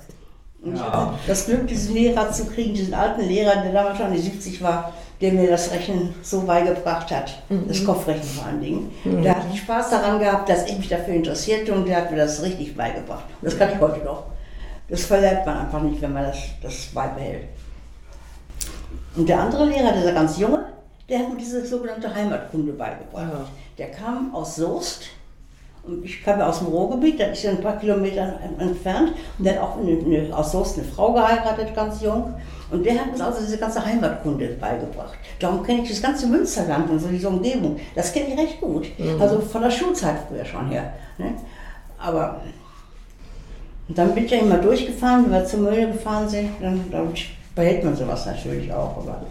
Und 0.64 0.74
ich 0.74 0.80
Ja. 0.80 0.92
hatte 0.92 1.14
das 1.26 1.46
Glück, 1.46 1.66
diesen 1.66 1.94
Lehrer 1.94 2.30
zu 2.32 2.46
kriegen, 2.46 2.74
diesen 2.74 2.94
alten 2.94 3.22
Lehrer, 3.22 3.62
der 3.62 3.72
damals 3.72 3.98
schon 3.98 4.12
die 4.12 4.18
70 4.18 4.62
war, 4.62 4.92
der 5.20 5.32
mir 5.32 5.48
das 5.50 5.70
Rechnen 5.70 6.14
so 6.22 6.42
beigebracht 6.42 7.10
hat. 7.10 7.42
Das 7.68 7.84
Kopfrechnen 7.84 8.24
vor 8.28 8.46
allen 8.46 8.60
Dingen. 8.60 8.90
Der 9.04 9.36
hat 9.36 9.42
Spaß 9.56 9.90
daran 9.90 10.18
gehabt, 10.18 10.48
dass 10.48 10.66
ich 10.66 10.76
mich 10.76 10.88
dafür 10.88 11.14
interessierte 11.14 11.72
und 11.72 11.86
der 11.86 11.96
hat 11.98 12.10
mir 12.10 12.16
das 12.16 12.42
richtig 12.42 12.76
beigebracht. 12.76 13.24
Und 13.40 13.46
das 13.50 13.58
kann 13.58 13.70
ich 13.72 13.80
heute 13.80 14.04
noch. 14.04 14.24
Das 14.88 15.04
verlernt 15.04 15.46
man 15.46 15.58
einfach 15.58 15.80
nicht, 15.82 16.00
wenn 16.02 16.12
man 16.12 16.24
das, 16.24 16.36
das 16.62 16.86
beibehält. 16.92 17.44
Und 19.16 19.28
der 19.28 19.40
andere 19.40 19.64
Lehrer, 19.66 19.92
dieser 19.92 20.12
ganz 20.12 20.38
junge, 20.38 20.64
der 21.08 21.20
hat 21.20 21.30
mir 21.30 21.36
diese 21.38 21.64
sogenannte 21.64 22.12
Heimatkunde 22.12 22.72
beigebracht. 22.72 23.28
Ja. 23.32 23.46
Der 23.78 23.90
kam 23.92 24.34
aus 24.34 24.56
Soest 24.56 25.02
und 25.86 26.04
ich 26.04 26.22
kam 26.22 26.38
ja 26.38 26.48
aus 26.48 26.60
dem 26.60 26.68
Ruhrgebiet, 26.68 27.20
das 27.20 27.32
ist 27.32 27.42
ja 27.42 27.50
ein 27.50 27.60
paar 27.60 27.78
Kilometer 27.78 28.38
entfernt. 28.58 29.12
Und 29.38 29.44
der 29.44 29.54
hat 29.54 29.62
auch 29.62 29.78
eine, 29.78 29.98
eine, 29.98 30.36
aus 30.36 30.52
Soest 30.52 30.78
eine 30.78 30.86
Frau 30.86 31.12
geheiratet, 31.12 31.74
ganz 31.74 32.00
jung. 32.00 32.34
Und 32.70 32.84
der 32.84 32.94
hat 32.94 33.12
uns 33.12 33.20
also 33.20 33.40
diese 33.40 33.58
ganze 33.58 33.84
Heimatkunde 33.84 34.48
beigebracht. 34.60 35.14
Darum 35.38 35.62
kenne 35.62 35.82
ich 35.82 35.90
das 35.90 36.00
ganze 36.00 36.26
Münsterland 36.26 36.88
und 36.90 36.98
so 36.98 37.08
diese 37.08 37.28
Umgebung. 37.28 37.78
Das 37.94 38.12
kenne 38.12 38.28
ich 38.28 38.38
recht 38.38 38.60
gut. 38.60 38.86
Also 39.20 39.40
von 39.40 39.62
der 39.62 39.70
Schulzeit 39.70 40.16
früher 40.28 40.44
schon 40.44 40.68
her. 40.68 40.94
Ne? 41.18 41.34
Aber 41.98 42.40
und 43.86 43.98
dann 43.98 44.14
bin 44.14 44.24
ich 44.24 44.30
ja 44.30 44.38
immer 44.38 44.56
durchgefahren, 44.56 45.24
wenn 45.24 45.32
wir 45.32 45.44
zur 45.44 45.60
Mühle 45.60 45.92
gefahren 45.92 46.28
sind, 46.28 46.50
dann, 46.60 46.90
dann 46.90 47.12
behält 47.54 47.84
man 47.84 47.94
sowas 47.94 48.24
natürlich 48.24 48.72
auch. 48.72 48.96
Aber 48.96 49.22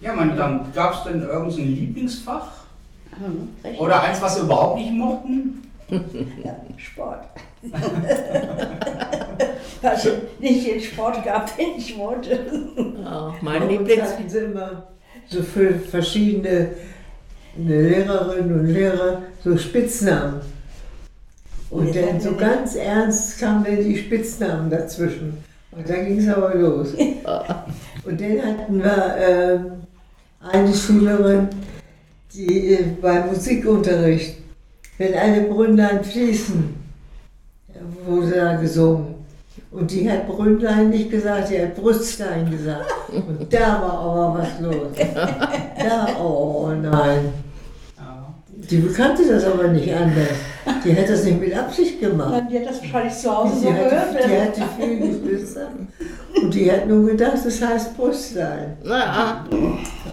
Ja, 0.00 0.14
meine 0.14 0.34
Damen, 0.34 0.72
gab 0.74 0.94
es 0.94 1.04
denn 1.04 1.22
irgendein 1.22 1.74
Lieblingsfach? 1.74 2.63
Hm, 3.18 3.48
recht. 3.62 3.80
Oder 3.80 4.02
eins, 4.02 4.20
was 4.22 4.36
Sie 4.36 4.42
überhaupt 4.42 4.78
nicht 4.78 4.92
mochten? 4.92 5.62
Ja, 6.44 6.56
Sport. 6.76 7.24
Weil 9.82 9.96
ich 10.40 10.40
nicht 10.40 10.66
den 10.66 10.80
Sport 10.80 11.24
gab, 11.24 11.56
den 11.56 11.76
ich 11.76 11.96
wollte. 11.98 12.40
Ja, 13.02 13.34
mein 13.40 13.68
Lieblings... 13.68 14.02
hatten 14.02 14.28
sie 14.28 14.38
immer 14.38 14.84
so 15.28 15.42
für 15.42 15.74
verschiedene 15.74 16.70
Lehrerinnen 17.56 18.60
und 18.60 18.66
Lehrer 18.66 19.22
so 19.42 19.56
Spitznamen. 19.56 20.40
Und 21.70 21.88
Und 21.88 21.96
dann 21.96 22.20
so 22.20 22.30
wir- 22.30 22.38
ganz 22.38 22.74
ernst 22.76 23.38
kamen 23.38 23.64
dann 23.64 23.76
die 23.84 23.96
Spitznamen 23.96 24.70
dazwischen. 24.70 25.42
Und 25.72 25.88
dann 25.88 26.06
ging 26.06 26.18
es 26.18 26.28
aber 26.28 26.54
los. 26.54 26.88
Und 28.04 28.20
dann 28.20 28.42
hatten 28.42 28.82
wir 28.82 29.16
ähm, 29.18 29.66
eine 30.40 30.74
Schülerin, 30.74 31.48
die 32.34 32.74
äh, 32.74 32.84
beim 33.00 33.28
Musikunterricht, 33.28 34.36
wenn 34.98 35.14
alle 35.14 35.42
Brünnlein 35.42 36.02
fließen, 36.04 36.74
wurde 38.06 38.30
da 38.30 38.56
gesungen. 38.56 39.14
Und 39.70 39.90
die 39.90 40.08
hat 40.08 40.28
Brünnlein 40.28 40.90
nicht 40.90 41.10
gesagt, 41.10 41.50
die 41.50 41.60
hat 41.60 41.74
Brüstlein 41.74 42.50
gesagt. 42.50 42.90
Und 43.12 43.52
da 43.52 43.82
war 43.82 43.98
aber 43.98 44.38
was 44.38 44.60
los. 44.60 44.92
Da, 45.76 46.06
oh 46.18 46.70
nein. 46.80 47.32
Die 48.70 48.78
bekannte 48.78 49.28
das 49.28 49.44
aber 49.44 49.68
nicht 49.68 49.92
anders. 49.92 50.30
Die 50.84 50.94
hat 50.96 51.08
das 51.08 51.24
nicht 51.24 51.40
mit 51.40 51.56
Absicht 51.56 52.00
gemacht. 52.00 52.42
Die 52.50 52.58
hat 52.58 52.66
das 52.66 52.80
wahrscheinlich 52.82 53.14
zu 53.14 53.34
Hause 53.36 53.54
so 53.56 53.60
Die 53.66 53.72
gehört. 53.72 53.92
hatte, 53.92 54.28
die 54.28 54.40
hatte 54.40 54.62
viel 54.76 54.98
Geschwister. 54.98 55.68
Und 56.42 56.52
die 56.54 56.70
hat 56.70 56.86
nur 56.86 57.06
gedacht, 57.10 57.38
das 57.44 57.62
heißt 57.62 57.96
Brüstlein. 57.96 58.76
Na, 58.84 59.44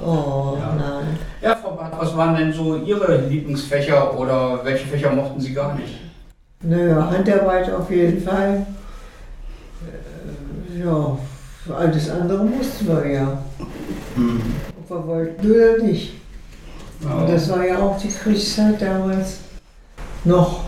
Oh 0.04 0.56
Ja. 0.58 0.76
nein. 0.76 1.18
Ja, 1.42 1.56
Frau 1.56 1.72
Barth, 1.72 1.94
was 2.00 2.16
waren 2.16 2.36
denn 2.36 2.54
so 2.54 2.76
Ihre 2.78 3.18
Lieblingsfächer 3.28 4.18
oder 4.18 4.60
welche 4.64 4.88
Fächer 4.88 5.12
mochten 5.12 5.40
Sie 5.42 5.54
gar 5.54 5.76
nicht? 5.76 6.00
Naja, 6.64 7.10
Handarbeit 7.12 7.72
auf 7.74 7.90
jeden 7.92 8.22
Fall. 8.22 8.66
Äh, 9.86 10.80
Ja, 10.86 11.18
alles 11.76 12.10
andere 12.10 12.44
mussten 12.46 12.88
wir 12.88 13.08
ja. 13.12 13.38
Ob 14.80 14.90
wir 14.90 15.08
wollten 15.08 15.52
oder 15.52 15.78
nicht. 15.84 16.14
Ja. 17.04 17.16
Und 17.16 17.30
das 17.30 17.50
war 17.50 17.66
ja 17.66 17.80
auch 17.80 17.98
die 18.00 18.08
Kriegszeit 18.10 18.82
damals 18.82 19.40
noch. 20.26 20.66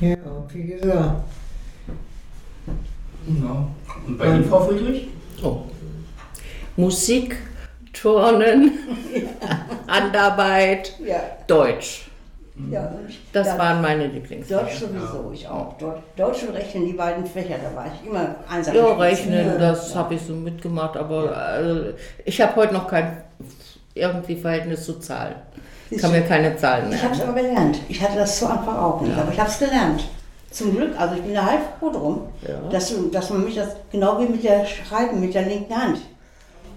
Ja, 0.00 0.16
wie 0.52 0.62
gesagt. 0.64 1.22
Ja. 3.28 3.68
Und 4.06 4.18
bei 4.18 4.26
Ihnen, 4.26 4.44
Frau 4.44 4.60
Friedrich? 4.66 5.08
oh. 5.42 5.62
Musik, 6.76 7.36
Turnen, 7.92 8.72
Handarbeit, 9.88 10.92
Ja, 11.04 11.20
Deutsch. 11.46 12.08
ja. 12.70 12.86
und 12.88 13.08
ich- 13.08 13.20
Das 13.32 13.48
da- 13.48 13.58
waren 13.58 13.80
meine 13.80 14.06
Lieblingsfächer. 14.08 14.60
Deutsch 14.60 14.74
sowieso, 14.80 15.30
ich 15.32 15.48
auch. 15.48 15.78
Deu- 15.78 15.98
Deutsch 16.16 16.42
und 16.42 16.54
Rechnen, 16.54 16.84
die 16.86 16.92
beiden 16.92 17.24
Fächer, 17.24 17.56
da 17.62 17.74
war 17.74 17.86
ich 17.86 18.06
immer 18.06 18.36
einsam. 18.48 18.74
Ja, 18.76 18.92
rechnen, 18.94 19.58
das 19.58 19.94
habe 19.96 20.14
ich 20.14 20.20
so 20.22 20.34
mitgemacht, 20.34 20.96
aber 20.98 21.34
also, 21.34 21.92
ich 22.26 22.38
habe 22.42 22.54
heute 22.56 22.74
noch 22.74 22.86
kein 22.86 23.22
irgendwie 23.94 24.36
Verhältnis 24.36 24.84
zu 24.84 24.98
Zahlen. 25.00 25.36
Ich 25.90 26.00
kann 26.02 26.10
mir 26.12 26.22
keine 26.22 26.56
Zahlen 26.56 26.92
Ich 26.92 27.02
habe 27.02 27.14
es 27.14 27.20
aber 27.20 27.32
gelernt. 27.34 27.78
Ich 27.88 28.00
hatte 28.02 28.16
das 28.18 28.38
zu 28.38 28.46
Anfang 28.46 28.76
auch 28.76 29.00
nicht, 29.00 29.16
aber 29.16 29.32
ich 29.32 29.38
habe 29.38 29.48
es 29.50 29.58
gelernt. 29.58 30.04
Zum 30.50 30.74
Glück, 30.74 30.98
also 30.98 31.14
ich 31.16 31.22
bin 31.22 31.34
da 31.34 31.44
halb 31.44 31.60
froh 31.78 31.90
drum, 31.90 32.22
Ja. 32.42 32.68
dass, 32.70 32.92
dass 33.12 33.30
man 33.30 33.44
mich 33.44 33.54
das, 33.56 33.68
genau 33.92 34.18
wie 34.20 34.26
mit 34.26 34.42
der 34.42 34.64
Schreiben, 34.64 35.20
mit 35.20 35.34
der 35.34 35.42
linken 35.42 35.74
Hand. 35.76 35.98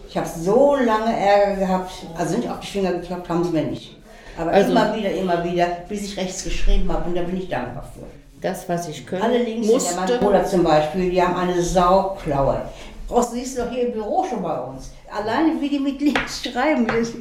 Ich 0.10 0.18
habe 0.18 0.28
so 0.28 0.76
lange 0.76 1.16
Ärger 1.18 1.56
gehabt, 1.56 1.92
also 2.18 2.38
nicht 2.38 2.50
auf 2.50 2.60
die 2.60 2.68
Finger 2.68 2.94
geklappt 2.94 3.30
haben 3.30 3.44
sie 3.44 3.52
mir 3.52 3.64
nicht. 3.64 3.96
Aber 4.38 4.52
Also- 4.52 4.72
immer 4.72 4.96
wieder, 4.96 5.12
immer 5.12 5.44
wieder, 5.44 5.68
bis 5.88 6.04
ich 6.04 6.18
rechts 6.18 6.44
geschrieben 6.44 6.92
habe 6.92 7.10
und 7.10 7.16
da 7.16 7.22
bin 7.22 7.38
ich 7.38 7.48
dankbar 7.50 7.84
für. 7.94 8.06
Das, 8.42 8.68
was 8.70 8.88
ich 8.88 9.06
können 9.06 9.22
Alle 9.22 9.38
links 9.44 9.68
musste, 9.68 9.96
Mann 10.22 10.46
zum 10.46 10.64
Beispiel, 10.64 11.10
die 11.12 11.22
haben 11.22 11.36
eine 11.36 11.62
Sauklaue. 11.62 12.62
Brauchst 13.10 13.32
du 13.32 13.38
siehst 13.38 13.58
du 13.58 13.64
doch 13.64 13.72
hier 13.72 13.88
im 13.88 13.94
Büro 13.94 14.24
schon 14.24 14.44
bei 14.44 14.60
uns. 14.60 14.92
Alleine 15.12 15.60
wie 15.60 15.68
die 15.68 15.80
mit 15.80 16.00
links 16.00 16.44
schreiben, 16.44 16.86
das, 16.88 17.12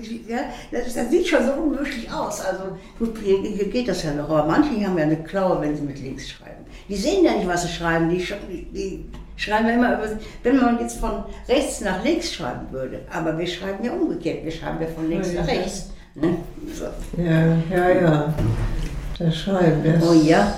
das, 0.71 0.95
das 0.95 1.11
sieht 1.11 1.27
schon 1.27 1.47
so 1.47 1.53
unmöglich 1.53 2.13
aus. 2.13 2.43
Also 2.43 2.65
gut, 2.99 3.17
hier, 3.25 3.41
hier 3.41 3.69
geht 3.69 3.89
das 3.89 4.03
ja 4.03 4.13
noch, 4.13 4.29
aber 4.29 4.45
manche 4.45 4.87
haben 4.87 4.99
ja 4.99 5.05
eine 5.05 5.17
Klaue, 5.17 5.61
wenn 5.63 5.75
sie 5.75 5.83
mit 5.83 5.99
links 5.99 6.29
schreiben. 6.29 6.67
Die 6.89 6.97
sehen 6.97 7.25
ja 7.25 7.33
nicht, 7.33 7.49
was 7.49 7.63
sie 7.63 7.69
schreiben. 7.69 8.11
Die, 8.11 8.19
die, 8.73 9.07
schreiben 9.39 9.69
ja 9.69 9.75
immer 9.75 9.95
über. 9.95 10.09
Wenn 10.43 10.57
man 10.59 10.79
jetzt 10.79 10.99
von 10.99 11.25
rechts 11.49 11.81
nach 11.81 12.05
links 12.05 12.35
schreiben 12.35 12.71
würde, 12.71 13.01
aber 13.11 13.39
wir 13.39 13.47
schreiben 13.47 13.83
ja 13.83 13.93
umgekehrt, 13.93 14.45
wir 14.45 14.53
schreiben 14.53 14.79
ja 14.83 14.89
von 14.89 15.09
links 15.09 15.33
Ja, 15.33 15.41
nach 15.41 15.49
rechts. 15.49 15.91
Ne? 16.15 16.37
So. 16.75 16.85
Ja, 17.23 17.57
ja, 17.71 18.01
ja. 18.01 18.35
Das 19.19 19.37
Schreiben, 19.37 19.83
das. 19.85 20.07
Oh 20.07 20.13
ja. 20.13 20.55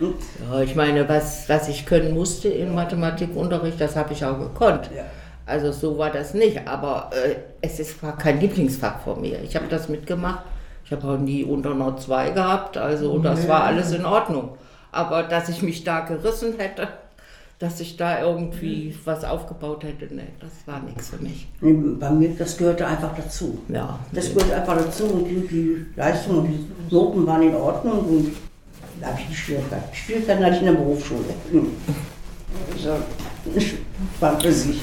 Ja, 0.00 0.60
ich 0.60 0.74
meine, 0.74 1.08
was, 1.08 1.48
was 1.48 1.68
ich 1.68 1.86
können 1.86 2.14
musste 2.14 2.48
im 2.48 2.74
Mathematikunterricht, 2.74 3.80
das 3.80 3.96
habe 3.96 4.12
ich 4.12 4.24
auch 4.24 4.38
gekonnt. 4.38 4.90
Ja. 4.94 5.04
Also 5.46 5.72
so 5.72 5.96
war 5.96 6.10
das 6.10 6.34
nicht, 6.34 6.68
aber 6.68 7.10
äh, 7.12 7.36
es 7.62 7.80
ist, 7.80 8.02
war 8.02 8.16
kein 8.16 8.38
Lieblingsfach 8.38 9.00
von 9.00 9.20
mir. 9.20 9.40
Ich 9.42 9.56
habe 9.56 9.66
das 9.68 9.88
mitgemacht. 9.88 10.44
Ich 10.84 10.92
habe 10.92 11.06
auch 11.06 11.18
nie 11.18 11.44
unter 11.44 11.72
einer 11.72 11.96
2 11.98 12.30
gehabt, 12.30 12.78
also 12.78 13.18
das 13.18 13.46
war 13.46 13.64
alles 13.64 13.92
in 13.92 14.06
Ordnung. 14.06 14.56
Aber 14.90 15.22
dass 15.22 15.50
ich 15.50 15.62
mich 15.62 15.84
da 15.84 16.00
gerissen 16.00 16.54
hätte, 16.56 16.88
dass 17.58 17.80
ich 17.80 17.98
da 17.98 18.22
irgendwie 18.22 18.96
was 19.04 19.22
aufgebaut 19.24 19.84
hätte, 19.84 20.14
nee, 20.14 20.28
das 20.40 20.50
war 20.64 20.80
nichts 20.80 21.10
für 21.10 21.22
mich. 21.22 21.46
Nee, 21.60 21.74
Bei 21.98 22.10
mir, 22.10 22.30
das 22.38 22.56
gehörte 22.56 22.86
einfach 22.86 23.14
dazu. 23.14 23.58
Ja, 23.68 23.98
Das 24.12 24.32
gehört 24.32 24.52
einfach 24.52 24.78
dazu 24.78 25.04
und 25.04 25.24
die, 25.28 25.46
die 25.48 25.86
Leistung 25.94 26.38
und 26.38 26.46
die 26.46 26.94
Noten 26.94 27.26
waren 27.26 27.42
in 27.42 27.54
Ordnung 27.54 27.98
und 27.98 28.32
habe 29.04 29.18
ich 29.28 29.38
Schwierigkeiten. 29.38 29.84
Die 29.92 29.96
Schwierigkeiten 29.96 30.44
hatte 30.44 30.54
ich 30.54 30.60
in 30.60 30.66
der 30.66 30.72
Berufsschule. 30.74 31.34
Hm. 31.50 31.76
So, 32.76 32.96
war 34.20 34.40
für 34.40 34.52
sich. 34.52 34.80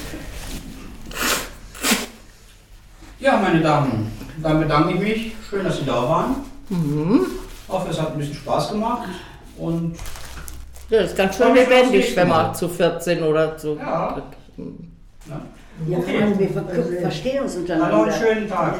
Ja, 3.18 3.38
meine 3.38 3.60
Damen, 3.60 4.12
dann 4.42 4.60
bedanke 4.60 4.94
ich 4.94 5.00
mich. 5.00 5.32
Schön, 5.48 5.64
dass 5.64 5.78
Sie 5.78 5.84
da 5.84 6.02
waren. 6.08 6.36
Ich 6.68 7.72
hoffe, 7.72 7.90
es 7.90 8.00
hat 8.00 8.12
ein 8.12 8.18
bisschen 8.18 8.34
Spaß 8.34 8.72
gemacht. 8.72 9.08
Und 9.58 9.96
ja, 10.90 11.02
das 11.02 11.10
ist 11.10 11.16
ganz 11.16 11.36
schön 11.36 11.54
lebendig, 11.54 12.14
wenn 12.14 12.28
man 12.28 12.54
zu 12.54 12.68
14 12.68 13.22
oder 13.22 13.56
zu. 13.56 13.76
Ja. 13.76 14.22
Ja, 15.88 16.00
vor 16.00 16.14
allem, 16.14 16.38
wir 16.38 16.48
ver 16.48 16.64
verstehen 17.02 17.42
uns 17.42 17.56
untereinander. 17.56 18.04
einen 18.04 18.12
schönen 18.12 18.48
Tag. 18.48 18.78